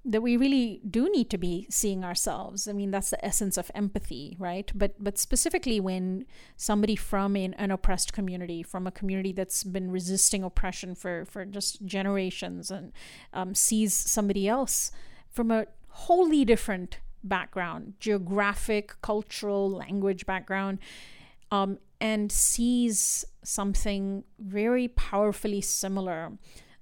that 0.06 0.22
we 0.22 0.36
really 0.36 0.82
do 0.89 1.10
need 1.10 1.30
to 1.30 1.38
be 1.38 1.66
seeing 1.70 2.04
ourselves. 2.04 2.68
I 2.68 2.74
mean, 2.74 2.92
that's 2.92 3.10
the 3.10 3.24
essence 3.24 3.58
of 3.58 3.72
empathy, 3.74 4.36
right? 4.38 4.70
But 4.76 5.02
but 5.02 5.18
specifically 5.18 5.80
when 5.80 6.26
somebody 6.58 6.96
from 6.96 7.36
an, 7.36 7.54
an 7.54 7.72
oppressed 7.72 8.12
community, 8.12 8.63
from 8.63 8.86
a 8.86 8.92
community 8.92 9.32
that's 9.32 9.63
been 9.63 9.92
resisting 9.92 10.44
oppression 10.44 10.96
for 10.96 11.26
for 11.26 11.46
just 11.46 11.86
generations, 11.86 12.70
and 12.70 12.92
um, 13.34 13.56
sees 13.56 13.94
somebody 13.94 14.48
else 14.48 14.92
from 15.32 15.52
a 15.52 15.68
wholly 15.88 16.44
different 16.44 17.00
background, 17.24 17.94
geographic, 18.00 18.96
cultural, 19.02 19.70
language 19.70 20.26
background, 20.26 20.80
um, 21.52 21.78
and 22.02 22.32
sees 22.32 23.24
something 23.44 24.26
very 24.38 24.89
powerfully 24.89 25.62
similar, 25.62 26.34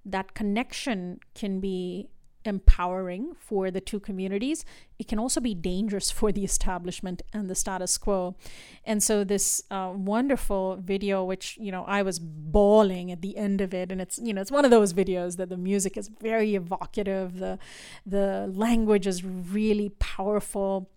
that 0.03 0.33
connection 0.33 1.19
can 1.35 1.59
be 1.59 2.09
empowering 2.45 3.33
for 3.37 3.71
the 3.71 3.81
two 3.81 3.99
communities, 3.99 4.65
it 4.99 5.07
can 5.07 5.19
also 5.19 5.39
be 5.39 5.53
dangerous 5.53 6.11
for 6.19 6.31
the 6.31 6.43
establishment 6.43 7.21
and 7.33 7.49
the 7.49 7.55
status 7.55 7.97
quo. 7.97 8.35
And 8.85 9.01
so, 9.01 9.23
this 9.23 9.63
uh, 9.71 9.93
wonderful 9.95 10.77
video, 10.77 11.23
which 11.23 11.57
you 11.59 11.71
know 11.71 11.83
I 11.85 12.01
was 12.01 12.19
bawling 12.19 13.11
at 13.11 13.21
the 13.21 13.37
end 13.37 13.61
of 13.61 13.73
it, 13.73 13.91
and 13.91 14.01
it's 14.01 14.19
you 14.19 14.33
know 14.33 14.41
it's 14.41 14.51
one 14.51 14.65
of 14.65 14.71
those 14.71 14.93
videos 14.93 15.37
that 15.37 15.49
the 15.49 15.57
music 15.57 15.97
is 15.97 16.07
very 16.07 16.55
evocative, 16.55 17.39
the 17.39 17.59
the 18.05 18.51
language 18.53 19.07
is 19.07 19.23
really 19.23 19.89
powerful. 19.99 20.89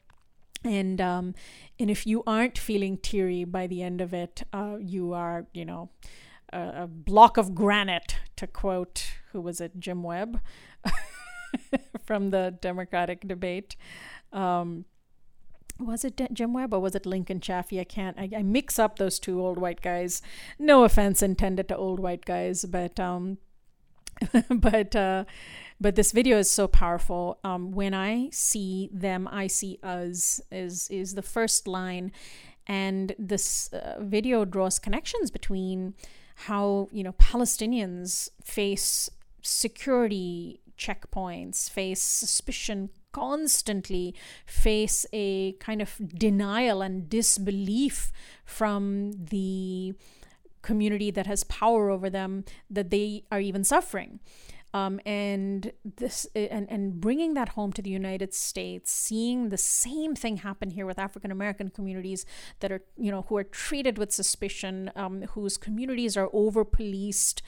And 0.65 0.99
um, 0.99 1.35
and 1.79 1.91
if 1.91 2.07
you 2.07 2.23
aren't 2.27 2.57
feeling 2.57 2.97
teary 2.97 3.45
by 3.45 3.67
the 3.67 3.83
end 3.83 4.01
of 4.01 4.15
it, 4.15 4.45
uh, 4.53 4.77
you 4.81 5.13
are, 5.13 5.47
you 5.53 5.65
know, 5.65 5.91
a, 6.53 6.85
a 6.85 6.87
block 6.87 7.37
of 7.37 7.55
granite, 7.55 8.17
to 8.37 8.47
quote 8.47 9.13
who 9.33 9.41
was 9.41 9.61
it, 9.61 9.79
Jim 9.79 10.03
Webb. 10.03 10.41
from 12.05 12.31
the 12.31 12.57
Democratic 12.61 13.27
debate. 13.27 13.77
Um, 14.33 14.85
was 15.79 16.05
it 16.05 16.21
Jim 16.33 16.53
Webb 16.53 16.73
or 16.73 16.81
was 16.81 16.95
it 16.95 17.07
Lincoln 17.07 17.41
Chafee? 17.41 17.81
I 17.81 17.85
can't. 17.85 18.19
I, 18.19 18.29
I, 18.37 18.43
mix 18.43 18.79
up 18.79 18.99
those 18.99 19.19
two 19.19 19.41
old 19.41 19.59
white 19.59 19.81
guys. 19.81 20.23
No 20.59 20.85
offense 20.85 21.23
intended 21.23 21.69
to 21.69 21.77
old 21.77 21.99
white 21.99 22.25
guys, 22.25 22.65
but 22.65 23.01
um, 23.01 23.39
but 24.49 24.95
uh, 24.95 25.25
but 25.81 25.97
this 25.97 26.13
video 26.13 26.39
is 26.39 26.51
so 26.51 26.69
powerful. 26.69 27.39
Um, 27.43 27.73
when 27.73 27.95
I 27.95 28.29
see 28.31 28.89
them, 28.93 29.29
I 29.31 29.49
see 29.49 29.79
us 29.83 30.41
is 30.53 30.89
is 30.91 31.15
the 31.15 31.23
first 31.23 31.67
line, 31.67 32.13
and 32.67 33.15
this 33.19 33.73
uh, 33.73 33.97
video 34.01 34.45
draws 34.45 34.79
connections 34.79 35.31
between 35.31 35.95
how 36.37 36.89
you 36.93 37.03
know 37.03 37.13
Palestinians 37.13 38.29
face 38.43 39.11
security 39.43 40.61
checkpoints, 40.79 41.71
face 41.71 42.03
suspicion 42.03 42.91
constantly, 43.13 44.15
face 44.47 45.07
a 45.13 45.53
kind 45.55 45.81
of 45.81 46.01
denial 46.09 46.83
and 46.83 47.09
disbelief 47.09 48.13
from 48.45 49.13
the 49.13 49.95
community 50.63 51.11
that 51.11 51.27
has 51.27 51.45
power 51.45 51.91
over 51.91 52.11
them 52.11 52.45
that 52.71 52.91
they 52.91 53.25
are 53.31 53.41
even 53.41 53.63
suffering. 53.63 54.19
Um, 54.75 55.01
and 55.07 55.71
this 55.85 56.27
and, 56.35 56.69
and 56.69 57.01
bringing 57.01 57.35
that 57.35 57.51
home 57.51 57.73
to 57.75 57.81
the 57.81 57.91
United 57.91 58.35
States, 58.35 58.91
seeing 58.91 59.51
the 59.51 59.57
same 59.57 60.17
thing 60.17 60.39
happen 60.39 60.71
here 60.71 60.85
with 60.85 60.99
African 60.99 61.31
American 61.31 61.71
communities 61.71 62.27
that 62.59 62.73
are 62.73 62.83
you 62.97 63.13
know 63.13 63.25
who 63.29 63.37
are 63.37 63.45
treated 63.45 63.99
with 63.99 64.11
suspicion, 64.11 64.91
um, 64.97 65.23
whose 65.35 65.57
communities 65.57 66.17
are 66.17 66.29
over 66.33 66.65
policed, 66.65 67.41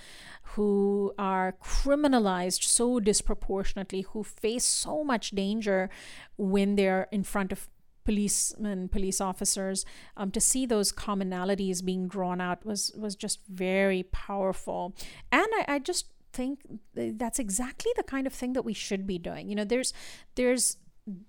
who 0.55 1.13
are 1.19 1.57
criminalized 1.61 2.63
so 2.63 3.01
disproportionately, 3.01 4.03
who 4.03 4.23
face 4.23 4.65
so 4.65 5.03
much 5.03 5.33
danger 5.33 5.91
when 6.37 6.77
they're 6.77 7.09
in 7.11 7.25
front 7.25 7.51
of 7.51 7.69
policemen, 8.05 8.89
police 8.89 9.21
officers, 9.21 9.85
um, 10.17 10.31
to 10.31 10.41
see 10.41 10.65
those 10.65 10.93
commonalities 10.93 11.85
being 11.85 12.07
drawn 12.07 12.41
out 12.41 12.65
was 12.65 12.93
was 12.97 13.17
just 13.17 13.41
very 13.49 14.05
powerful. 14.05 14.95
And 15.33 15.49
I, 15.59 15.65
I 15.75 15.79
just 15.81 16.07
think 16.37 16.61
that's 16.95 17.39
exactly 17.39 17.93
the 17.97 18.03
kind 18.03 18.27
of 18.27 18.33
thing 18.33 18.53
that 18.53 18.65
we 18.65 18.75
should 18.75 19.07
be 19.07 19.19
doing. 19.19 19.49
You 19.49 19.57
know, 19.57 19.65
there's 19.65 19.93
there's 20.35 20.77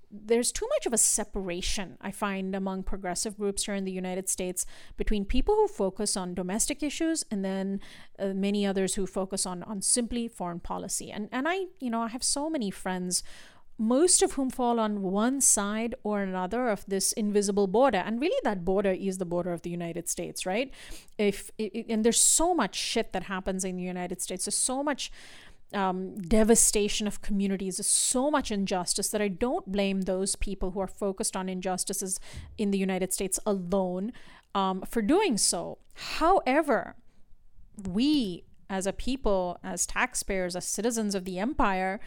there's 0.10 0.52
too 0.52 0.68
much 0.70 0.88
of 0.88 0.94
a 0.94 0.98
separation 0.98 1.98
I 2.02 2.12
find 2.12 2.56
among 2.56 2.84
progressive 2.84 3.38
groups 3.38 3.66
here 3.66 3.76
in 3.76 3.86
the 3.86 3.92
United 3.92 4.28
States 4.28 4.66
between 4.98 5.24
people 5.24 5.54
who 5.54 5.68
focus 5.68 6.18
on 6.18 6.34
domestic 6.34 6.82
issues 6.82 7.24
and 7.30 7.46
then 7.46 7.80
uh, 8.18 8.34
many 8.34 8.66
others 8.66 8.96
who 8.96 9.06
focus 9.06 9.46
on 9.46 9.64
on 9.64 9.82
simply 9.82 10.28
foreign 10.28 10.60
policy. 10.60 11.12
And 11.12 11.30
and 11.32 11.48
I, 11.48 11.58
you 11.80 11.90
know, 11.92 12.02
I 12.02 12.10
have 12.10 12.24
so 12.24 12.50
many 12.50 12.72
friends 12.72 13.24
most 13.78 14.22
of 14.22 14.34
whom 14.34 14.50
fall 14.50 14.80
on 14.80 15.02
one 15.02 15.40
side 15.40 15.94
or 16.04 16.22
another 16.22 16.68
of 16.68 16.84
this 16.88 17.12
invisible 17.12 17.68
border. 17.68 18.00
And 18.00 18.20
really 18.20 18.40
that 18.44 18.66
border 18.66 18.92
is 18.92 19.18
the 19.18 19.26
border 19.26 19.54
of 19.54 19.62
the 19.62 19.70
united 19.70 20.10
states 20.10 20.46
right? 20.46 20.72
If 21.18 21.52
and 21.60 22.04
there's 22.04 22.20
so 22.20 22.54
much 22.54 22.76
shit 22.76 23.14
that 23.14 23.24
happens 23.24 23.64
in 23.64 23.78
the 23.78 23.84
united 23.84 24.22
states. 24.22 24.46
There's 24.46 24.58
so 24.58 24.84
much 24.84 25.12
um, 25.74 26.16
devastation 26.18 27.08
of 27.08 27.22
communities. 27.22 27.78
There's 27.78 27.88
so 27.88 28.32
much 28.32 28.52
injustice 28.52 29.10
that 29.10 29.22
i 29.22 29.28
don't 29.28 29.72
blame 29.72 30.02
those 30.02 30.36
people 30.36 30.72
who 30.72 30.80
are 30.80 30.88
focused 30.88 31.36
on 31.36 31.50
injustices 31.50 32.20
in 32.58 32.72
the 32.72 32.78
united 32.78 33.14
states 33.14 33.40
alone 33.46 34.12
um, 34.56 34.82
for 34.90 35.02
doing 35.02 35.38
so. 35.38 35.78
However 35.94 36.96
we 37.88 38.44
as 38.70 38.88
a 38.88 38.94
people 38.94 39.60
as 39.64 39.86
taxpayers 39.86 40.56
as 40.56 40.66
citizens 40.66 41.16
of 41.16 41.26
the 41.26 41.40
empire 41.40 42.00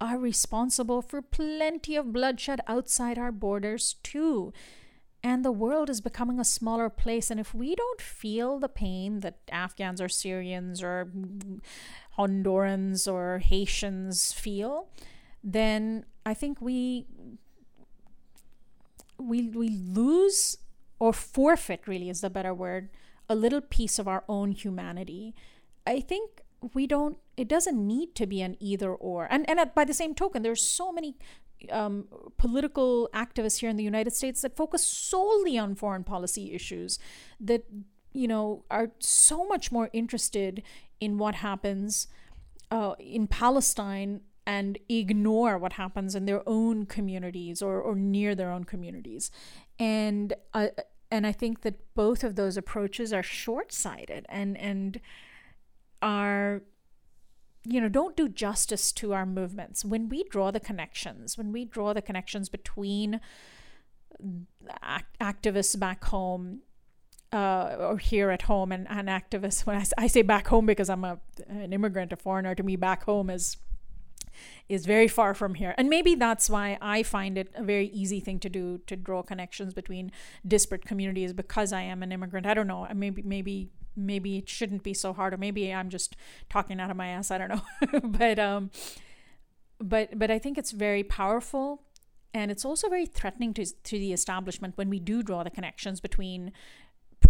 are 0.00 0.18
responsible 0.18 1.02
for 1.02 1.22
plenty 1.22 1.96
of 1.96 2.12
bloodshed 2.12 2.60
outside 2.66 3.18
our 3.18 3.32
borders, 3.32 3.96
too. 4.02 4.52
And 5.22 5.44
the 5.44 5.52
world 5.52 5.90
is 5.90 6.00
becoming 6.00 6.38
a 6.38 6.44
smaller 6.44 6.88
place. 6.88 7.30
And 7.30 7.40
if 7.40 7.54
we 7.54 7.74
don't 7.74 8.00
feel 8.00 8.58
the 8.58 8.68
pain 8.68 9.20
that 9.20 9.38
Afghans 9.50 10.00
or 10.00 10.08
Syrians 10.08 10.82
or 10.82 11.10
Hondurans 12.16 13.10
or 13.10 13.38
Haitians 13.38 14.32
feel, 14.32 14.88
then 15.42 16.04
I 16.24 16.34
think 16.34 16.60
we 16.60 17.06
we 19.18 19.48
we 19.48 19.68
lose 19.68 20.58
or 20.98 21.12
forfeit 21.12 21.86
really 21.86 22.10
is 22.10 22.20
the 22.20 22.30
better 22.30 22.54
word 22.54 22.90
a 23.28 23.34
little 23.34 23.60
piece 23.60 23.98
of 23.98 24.06
our 24.06 24.24
own 24.28 24.52
humanity. 24.52 25.34
I 25.86 26.00
think 26.00 26.42
we 26.74 26.86
don't 26.86 27.18
it 27.36 27.48
doesn't 27.48 27.78
need 27.86 28.14
to 28.14 28.26
be 28.26 28.40
an 28.42 28.56
either 28.60 28.92
or. 28.92 29.26
And 29.30 29.48
and 29.48 29.60
by 29.74 29.84
the 29.84 29.94
same 29.94 30.14
token 30.14 30.42
there's 30.42 30.62
so 30.62 30.92
many 30.92 31.16
um, 31.70 32.06
political 32.36 33.08
activists 33.14 33.58
here 33.58 33.70
in 33.70 33.76
the 33.76 33.82
united 33.82 34.12
states 34.12 34.42
that 34.42 34.54
focus 34.54 34.84
solely 34.86 35.56
on 35.56 35.74
foreign 35.74 36.04
policy 36.04 36.52
issues 36.52 36.98
that 37.40 37.64
you 38.12 38.28
know 38.28 38.64
are 38.70 38.90
so 38.98 39.46
much 39.46 39.72
more 39.72 39.88
interested 39.94 40.62
in 41.00 41.16
what 41.16 41.36
happens 41.36 42.08
uh, 42.70 42.94
in 42.98 43.26
palestine 43.26 44.20
and 44.46 44.78
ignore 44.88 45.58
what 45.58 45.72
happens 45.72 46.14
in 46.14 46.24
their 46.24 46.42
own 46.46 46.86
communities 46.86 47.60
or, 47.60 47.80
or 47.80 47.96
near 47.96 48.34
their 48.34 48.52
own 48.52 48.62
communities. 48.62 49.30
And 49.78 50.34
uh, 50.54 50.68
and 51.10 51.26
i 51.26 51.32
think 51.32 51.60
that 51.62 51.94
both 51.94 52.24
of 52.24 52.34
those 52.34 52.56
approaches 52.56 53.12
are 53.12 53.22
short-sighted 53.22 54.26
and 54.28 54.56
and 54.58 55.00
are 56.02 56.62
you 57.68 57.80
know 57.80 57.88
don't 57.88 58.16
do 58.16 58.28
justice 58.28 58.92
to 58.92 59.12
our 59.12 59.26
movements. 59.26 59.84
When 59.84 60.08
we 60.08 60.24
draw 60.24 60.50
the 60.50 60.60
connections 60.60 61.36
when 61.36 61.52
we 61.52 61.64
draw 61.64 61.92
the 61.92 62.02
connections 62.02 62.48
between 62.48 63.20
act- 64.82 65.18
activists 65.20 65.78
back 65.78 66.04
home 66.04 66.60
uh, 67.32 67.76
or 67.78 67.98
here 67.98 68.30
at 68.30 68.42
home 68.42 68.72
and, 68.72 68.86
and 68.88 69.08
activists 69.08 69.66
when 69.66 69.76
I, 69.76 69.84
I 69.98 70.06
say 70.06 70.22
back 70.22 70.46
home 70.46 70.64
because 70.64 70.88
i'm 70.88 71.04
a, 71.04 71.18
an 71.48 71.72
immigrant 71.72 72.12
a 72.12 72.16
foreigner 72.16 72.54
to 72.54 72.62
me 72.62 72.76
back 72.76 73.04
home 73.04 73.30
is 73.30 73.56
is 74.68 74.84
very 74.84 75.08
far 75.08 75.32
from 75.32 75.54
here. 75.54 75.74
And 75.78 75.88
maybe 75.88 76.14
that's 76.14 76.50
why 76.50 76.78
i 76.80 77.02
find 77.02 77.38
it 77.38 77.50
a 77.54 77.62
very 77.62 77.88
easy 77.88 78.20
thing 78.20 78.38
to 78.40 78.48
do 78.48 78.78
to 78.86 78.96
draw 78.96 79.22
connections 79.22 79.74
between 79.74 80.12
disparate 80.46 80.84
communities 80.84 81.32
because 81.32 81.72
i 81.72 81.82
am 81.82 82.02
an 82.02 82.12
immigrant. 82.12 82.46
I 82.46 82.54
don't 82.54 82.66
know. 82.66 82.86
Maybe 82.94 83.22
maybe 83.22 83.70
maybe 83.96 84.38
it 84.38 84.48
shouldn't 84.48 84.82
be 84.82 84.94
so 84.94 85.12
hard 85.12 85.32
or 85.32 85.36
maybe 85.36 85.72
i'm 85.72 85.88
just 85.88 86.16
talking 86.48 86.80
out 86.80 86.90
of 86.90 86.96
my 86.96 87.08
ass 87.08 87.30
i 87.30 87.38
don't 87.38 87.48
know 87.48 88.00
but 88.04 88.38
um 88.38 88.70
but 89.80 90.18
but 90.18 90.30
i 90.30 90.38
think 90.38 90.58
it's 90.58 90.72
very 90.72 91.02
powerful 91.02 91.82
and 92.34 92.50
it's 92.50 92.64
also 92.64 92.88
very 92.88 93.06
threatening 93.06 93.54
to 93.54 93.64
to 93.64 93.98
the 93.98 94.12
establishment 94.12 94.76
when 94.76 94.90
we 94.90 95.00
do 95.00 95.22
draw 95.22 95.42
the 95.42 95.50
connections 95.50 96.00
between 96.00 96.52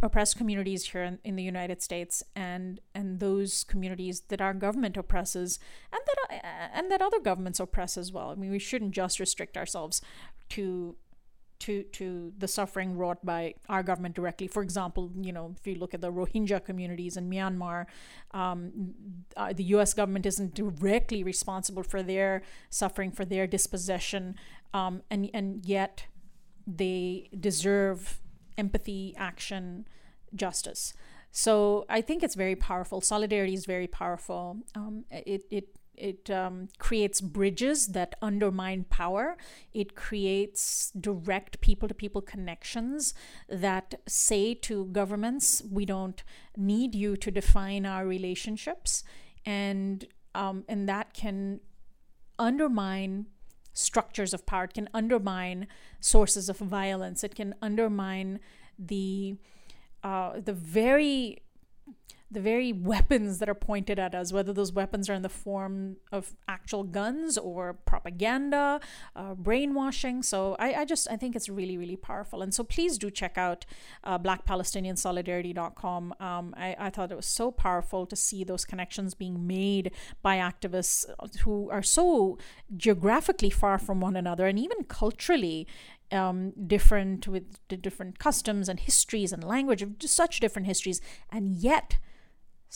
oppressed 0.03 0.37
communities 0.37 0.85
here 0.85 1.03
in, 1.03 1.19
in 1.25 1.37
the 1.37 1.43
United 1.43 1.83
States 1.83 2.23
and 2.35 2.81
and 2.95 3.21
those 3.21 3.65
communities 3.65 4.23
that 4.29 4.41
our 4.41 4.55
government 4.55 4.97
oppresses 4.97 5.59
and 5.93 6.01
that 6.07 6.45
uh, 6.45 6.69
and 6.75 6.91
that 6.91 7.03
other 7.03 7.21
governments 7.21 7.61
oppress 7.61 7.97
as 7.97 8.13
well. 8.13 8.31
I 8.31 8.35
mean, 8.35 8.51
we 8.51 8.59
shouldn't 8.59 8.93
just 8.93 9.21
restrict 9.21 9.57
ourselves 9.57 10.03
to 10.51 10.97
to 11.61 11.83
to 11.83 12.33
the 12.39 12.49
suffering 12.49 12.97
wrought 12.97 13.25
by 13.25 13.55
our 13.69 13.83
government 13.83 14.15
directly. 14.15 14.47
For 14.47 14.63
example, 14.63 15.11
you 15.21 15.33
know, 15.33 15.55
if 15.59 15.67
you 15.67 15.75
look 15.75 15.95
at 15.95 16.01
the 16.01 16.13
Rohingya 16.13 16.65
communities 16.65 17.17
in 17.17 17.31
Myanmar, 17.31 17.87
um, 18.33 18.95
uh, 19.37 19.53
the 19.53 19.65
U.S. 19.65 19.95
government 19.95 20.27
isn't 20.27 20.55
directly 20.55 21.23
responsible 21.23 21.83
for 21.83 22.03
their 22.03 22.43
suffering, 22.71 23.11
for 23.11 23.25
their 23.25 23.47
dispossession, 23.47 24.37
um, 24.75 25.03
and 25.11 25.31
and 25.33 25.65
yet 25.65 26.07
they 26.67 27.29
deserve 27.39 28.21
empathy, 28.59 29.15
action, 29.17 29.87
justice. 30.35 30.95
So 31.31 31.85
I 31.89 32.01
think 32.01 32.23
it's 32.23 32.35
very 32.35 32.57
powerful. 32.57 33.01
Solidarity 33.01 33.55
is 33.55 33.67
very 33.67 33.87
powerful. 33.87 34.59
Um, 34.75 35.05
it 35.11 35.45
it 35.51 35.69
it 35.97 36.31
um, 36.31 36.69
creates 36.79 37.21
bridges 37.21 37.89
that 37.89 38.15
undermine 38.21 38.85
power. 38.85 39.37
It 39.73 39.95
creates 39.95 40.93
direct 40.99 41.61
people 41.61 41.89
to 41.89 41.95
people 41.95 42.23
connections 42.23 43.15
that 43.49 43.95
say 44.07 44.55
to 44.55 44.87
governments, 44.87 45.63
we 45.71 45.85
don't 45.85 46.23
need 46.57 46.95
you 46.95 47.17
to 47.17 47.31
define 47.31 47.87
our 47.87 48.07
relationships. 48.07 49.05
And, 49.45 50.07
um, 50.35 50.65
and 50.69 50.89
that 50.89 51.15
can 51.15 51.61
undermine 52.39 53.27
structures 53.73 54.33
of 54.33 54.47
power, 54.47 54.65
it 54.65 54.75
can 54.75 54.89
undermine 54.95 55.67
sources 56.01 56.49
of 56.49 56.59
violence, 56.59 57.23
it 57.23 57.35
can 57.35 57.55
undermine 57.61 58.41
the, 58.79 59.37
uh, 60.03 60.41
the 60.41 60.53
very 60.53 61.43
the 62.31 62.41
very 62.41 62.73
weapons 62.73 63.39
that 63.39 63.49
are 63.49 63.55
pointed 63.55 63.99
at 63.99 64.15
us, 64.15 64.33
whether 64.33 64.53
those 64.53 64.73
weapons 64.73 65.09
are 65.09 65.15
in 65.15 65.23
the 65.23 65.29
form 65.29 65.97
of 66.11 66.35
actual 66.49 66.83
guns 66.83 67.39
or 67.39 67.75
propaganda, 67.75 68.81
uh, 69.15 69.35
brainwashing. 69.35 70.23
So 70.23 70.57
I, 70.59 70.75
I, 70.75 70.85
just 70.85 71.09
I 71.11 71.17
think 71.17 71.37
it's 71.37 71.49
really 71.49 71.79
really 71.79 71.97
powerful. 71.97 72.43
And 72.43 72.53
so 72.53 72.65
please 72.65 72.99
do 72.99 73.11
check 73.11 73.39
out 73.39 73.65
uh, 74.05 74.19
BlackPalestinianSolidarity.com. 74.19 76.15
Um, 76.19 76.55
I, 76.57 76.77
I 76.79 76.91
thought 76.91 77.13
it 77.13 77.17
was 77.17 77.27
so 77.27 77.51
powerful 77.51 78.07
to 78.07 78.17
see 78.17 78.43
those 78.45 78.65
connections 78.65 79.15
being 79.15 79.47
made 79.47 79.93
by 80.23 80.39
activists 80.39 81.07
who 81.41 81.71
are 81.71 81.83
so 81.83 82.39
geographically 82.77 83.51
far 83.51 83.79
from 83.79 84.01
one 84.01 84.17
another 84.17 84.47
and 84.47 84.59
even 84.59 84.85
culturally 84.85 85.67
um, 86.13 86.53
different 86.67 87.27
with 87.27 87.59
the 87.69 87.77
different 87.77 88.19
customs 88.19 88.69
and 88.69 88.81
histories 88.81 89.33
and 89.33 89.43
language 89.43 89.83
of 89.83 89.95
such 90.01 90.41
different 90.41 90.67
histories, 90.67 91.01
and 91.31 91.57
yet 91.57 91.99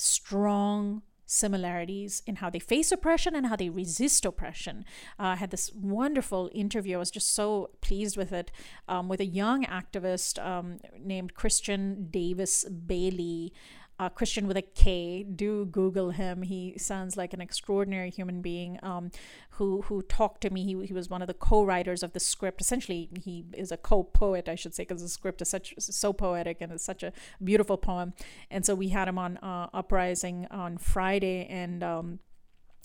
strong 0.01 1.03
similarities 1.27 2.23
in 2.27 2.37
how 2.37 2.51
they 2.51 2.59
face 2.59 2.91
oppression 2.91 3.37
and 3.37 3.47
how 3.47 3.55
they 3.55 3.71
resist 3.71 4.25
oppression. 4.25 4.85
Uh, 5.19 5.23
I 5.23 5.37
had 5.37 5.51
this 5.51 5.71
wonderful 5.73 6.51
interview. 6.53 6.97
I 6.97 6.99
was 6.99 7.11
just 7.11 7.33
so 7.35 7.71
pleased 7.81 8.17
with 8.17 8.33
it 8.33 8.51
um, 8.89 9.09
with 9.09 9.21
a 9.21 9.27
young 9.27 9.65
activist 9.65 10.45
um, 10.45 10.79
named 10.99 11.35
Kristian 11.35 12.11
Davis 12.11 12.65
Bailey 12.65 13.53
uh, 14.01 14.09
Christian 14.09 14.49
with 14.49 14.57
a 14.57 14.63
K. 14.63 15.23
Do 15.23 15.67
Google 15.67 16.11
him. 16.11 16.41
He 16.41 16.75
sounds 16.79 17.19
like 17.19 17.35
an 17.35 17.43
extraordinary 17.43 18.09
human 18.09 18.41
being 18.41 18.79
um, 18.83 19.11
who 19.51 19.83
who 19.83 20.01
talked 20.01 20.41
to 20.41 20.51
me. 20.51 20.65
He, 20.65 20.87
he 20.87 20.95
was 20.95 21.11
one 21.11 21.21
of 21.21 21.29
the 21.29 21.35
co-writers 21.35 22.03
of 22.03 22.15
the 22.15 22.21
script. 22.21 22.63
Essentially, 22.63 23.11
he 23.23 23.45
is 23.53 23.71
a 23.71 23.77
co-poet, 23.77 24.49
I 24.49 24.55
should 24.55 24.75
say, 24.75 24.85
because 24.85 25.03
the 25.03 25.09
script 25.09 25.43
is 25.43 25.51
such 25.51 25.75
so 25.79 26.15
poetic 26.15 26.63
and 26.63 26.73
it's 26.73 26.83
such 26.83 27.03
a 27.03 27.13
beautiful 27.45 27.77
poem. 27.77 28.15
And 28.51 28.65
so 28.65 28.75
we 28.75 28.89
had 28.89 29.07
him 29.07 29.19
on 29.19 29.37
uh, 29.37 29.69
Uprising 29.75 30.47
on 30.51 30.79
Friday, 30.79 31.47
and 31.51 31.85
um, 31.85 32.21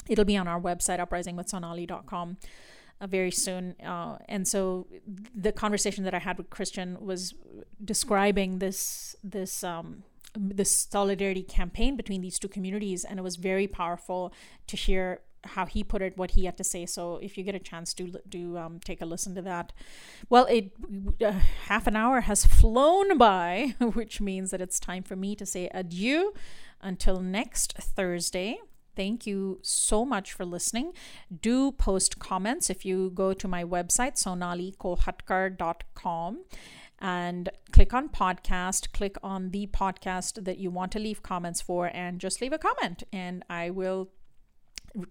it'll 0.10 0.26
be 0.26 0.36
on 0.36 0.50
our 0.50 0.60
website, 0.60 1.00
uprisingwithsonali.com. 1.00 2.38
Uh, 3.02 3.08
very 3.08 3.32
soon. 3.32 3.76
Uh, 3.82 4.18
and 4.30 4.48
so 4.48 4.88
the 5.36 5.52
conversation 5.52 6.06
that 6.06 6.14
I 6.14 6.20
had 6.20 6.38
with 6.38 6.50
Kristian 6.50 7.02
was 7.02 7.34
describing 7.84 8.60
this 8.60 9.18
this 9.22 9.66
um, 9.66 10.04
this 10.36 10.88
solidarity 10.90 11.44
campaign 11.44 11.96
between 11.96 12.22
these 12.22 12.40
two 12.40 12.48
communities 12.48 13.04
and 13.04 13.20
it 13.20 13.24
was 13.24 13.36
very 13.36 13.68
powerful 13.68 14.34
to 14.68 14.78
hear 14.78 15.22
how 15.46 15.66
he 15.66 15.84
put 15.84 16.02
it 16.02 16.18
what 16.18 16.32
he 16.32 16.46
had 16.46 16.58
to 16.58 16.64
say. 16.64 16.86
So 16.86 17.18
if 17.22 17.38
you 17.38 17.44
get 17.44 17.54
a 17.56 17.60
chance 17.60 17.94
to 17.96 18.14
do 18.28 18.58
um, 18.58 18.80
take 18.84 19.02
a 19.02 19.06
listen 19.06 19.36
to 19.36 19.42
that. 19.44 19.72
Well 20.30 20.46
it 20.46 20.72
uh, 21.24 21.32
half 21.68 21.88
an 21.88 21.96
hour 21.96 22.20
has 22.22 22.46
flown 22.46 23.18
by 23.18 23.76
which 23.80 24.22
means 24.22 24.52
that 24.52 24.62
it's 24.62 24.80
time 24.80 25.04
for 25.04 25.16
me 25.16 25.36
to 25.36 25.46
say 25.46 25.70
adieu 25.74 26.34
until 26.82 27.22
next 27.22 27.74
thursday. 27.74 28.58
Thank 28.96 29.28
you 29.28 29.60
so 29.62 30.06
much 30.06 30.32
for 30.32 30.46
listening. 30.46 30.94
Do 31.42 31.74
post 31.74 32.18
comments 32.18 32.70
if 32.70 32.86
you 32.86 33.12
go 33.14 33.34
to 33.34 33.48
my 33.48 33.66
website, 33.66 34.16
sonalikolhatkar.com 34.16 36.46
and 37.06 37.50
click 37.72 37.94
on 37.94 38.10
podcast, 38.10 38.92
click 38.92 39.16
on 39.22 39.52
the 39.52 39.68
podcast 39.68 40.44
that 40.44 40.58
you 40.58 40.72
want 40.72 40.92
to 40.92 40.98
leave 40.98 41.22
comments 41.22 41.62
for, 41.62 41.92
and 41.94 42.20
just 42.20 42.42
leave 42.42 42.52
a 42.52 42.58
comment, 42.58 43.04
and 43.14 43.46
I 43.48 43.70
will 43.70 44.10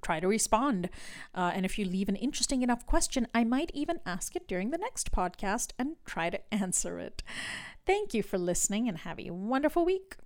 try 0.02 0.18
to 0.18 0.26
respond. 0.26 0.90
Uh, 1.37 1.52
and 1.54 1.64
if 1.64 1.78
you 1.78 1.85
leave 1.85 2.09
an 2.09 2.16
interesting 2.16 2.62
enough 2.62 2.85
question, 2.85 3.28
I 3.33 3.44
might 3.44 3.70
even 3.74 4.00
ask 4.04 4.35
it 4.35 4.48
during 4.48 4.70
the 4.70 4.78
next 4.78 5.12
podcast 5.12 5.70
and 5.78 5.94
try 6.04 6.30
to 6.30 6.40
answer 6.52 6.98
it. 6.98 7.22
Thank 7.87 8.12
you 8.12 8.24
for 8.24 8.38
listening 8.38 8.88
and 8.88 8.98
have 8.98 9.20
a 9.20 9.30
wonderful 9.30 9.85
week. 9.85 10.16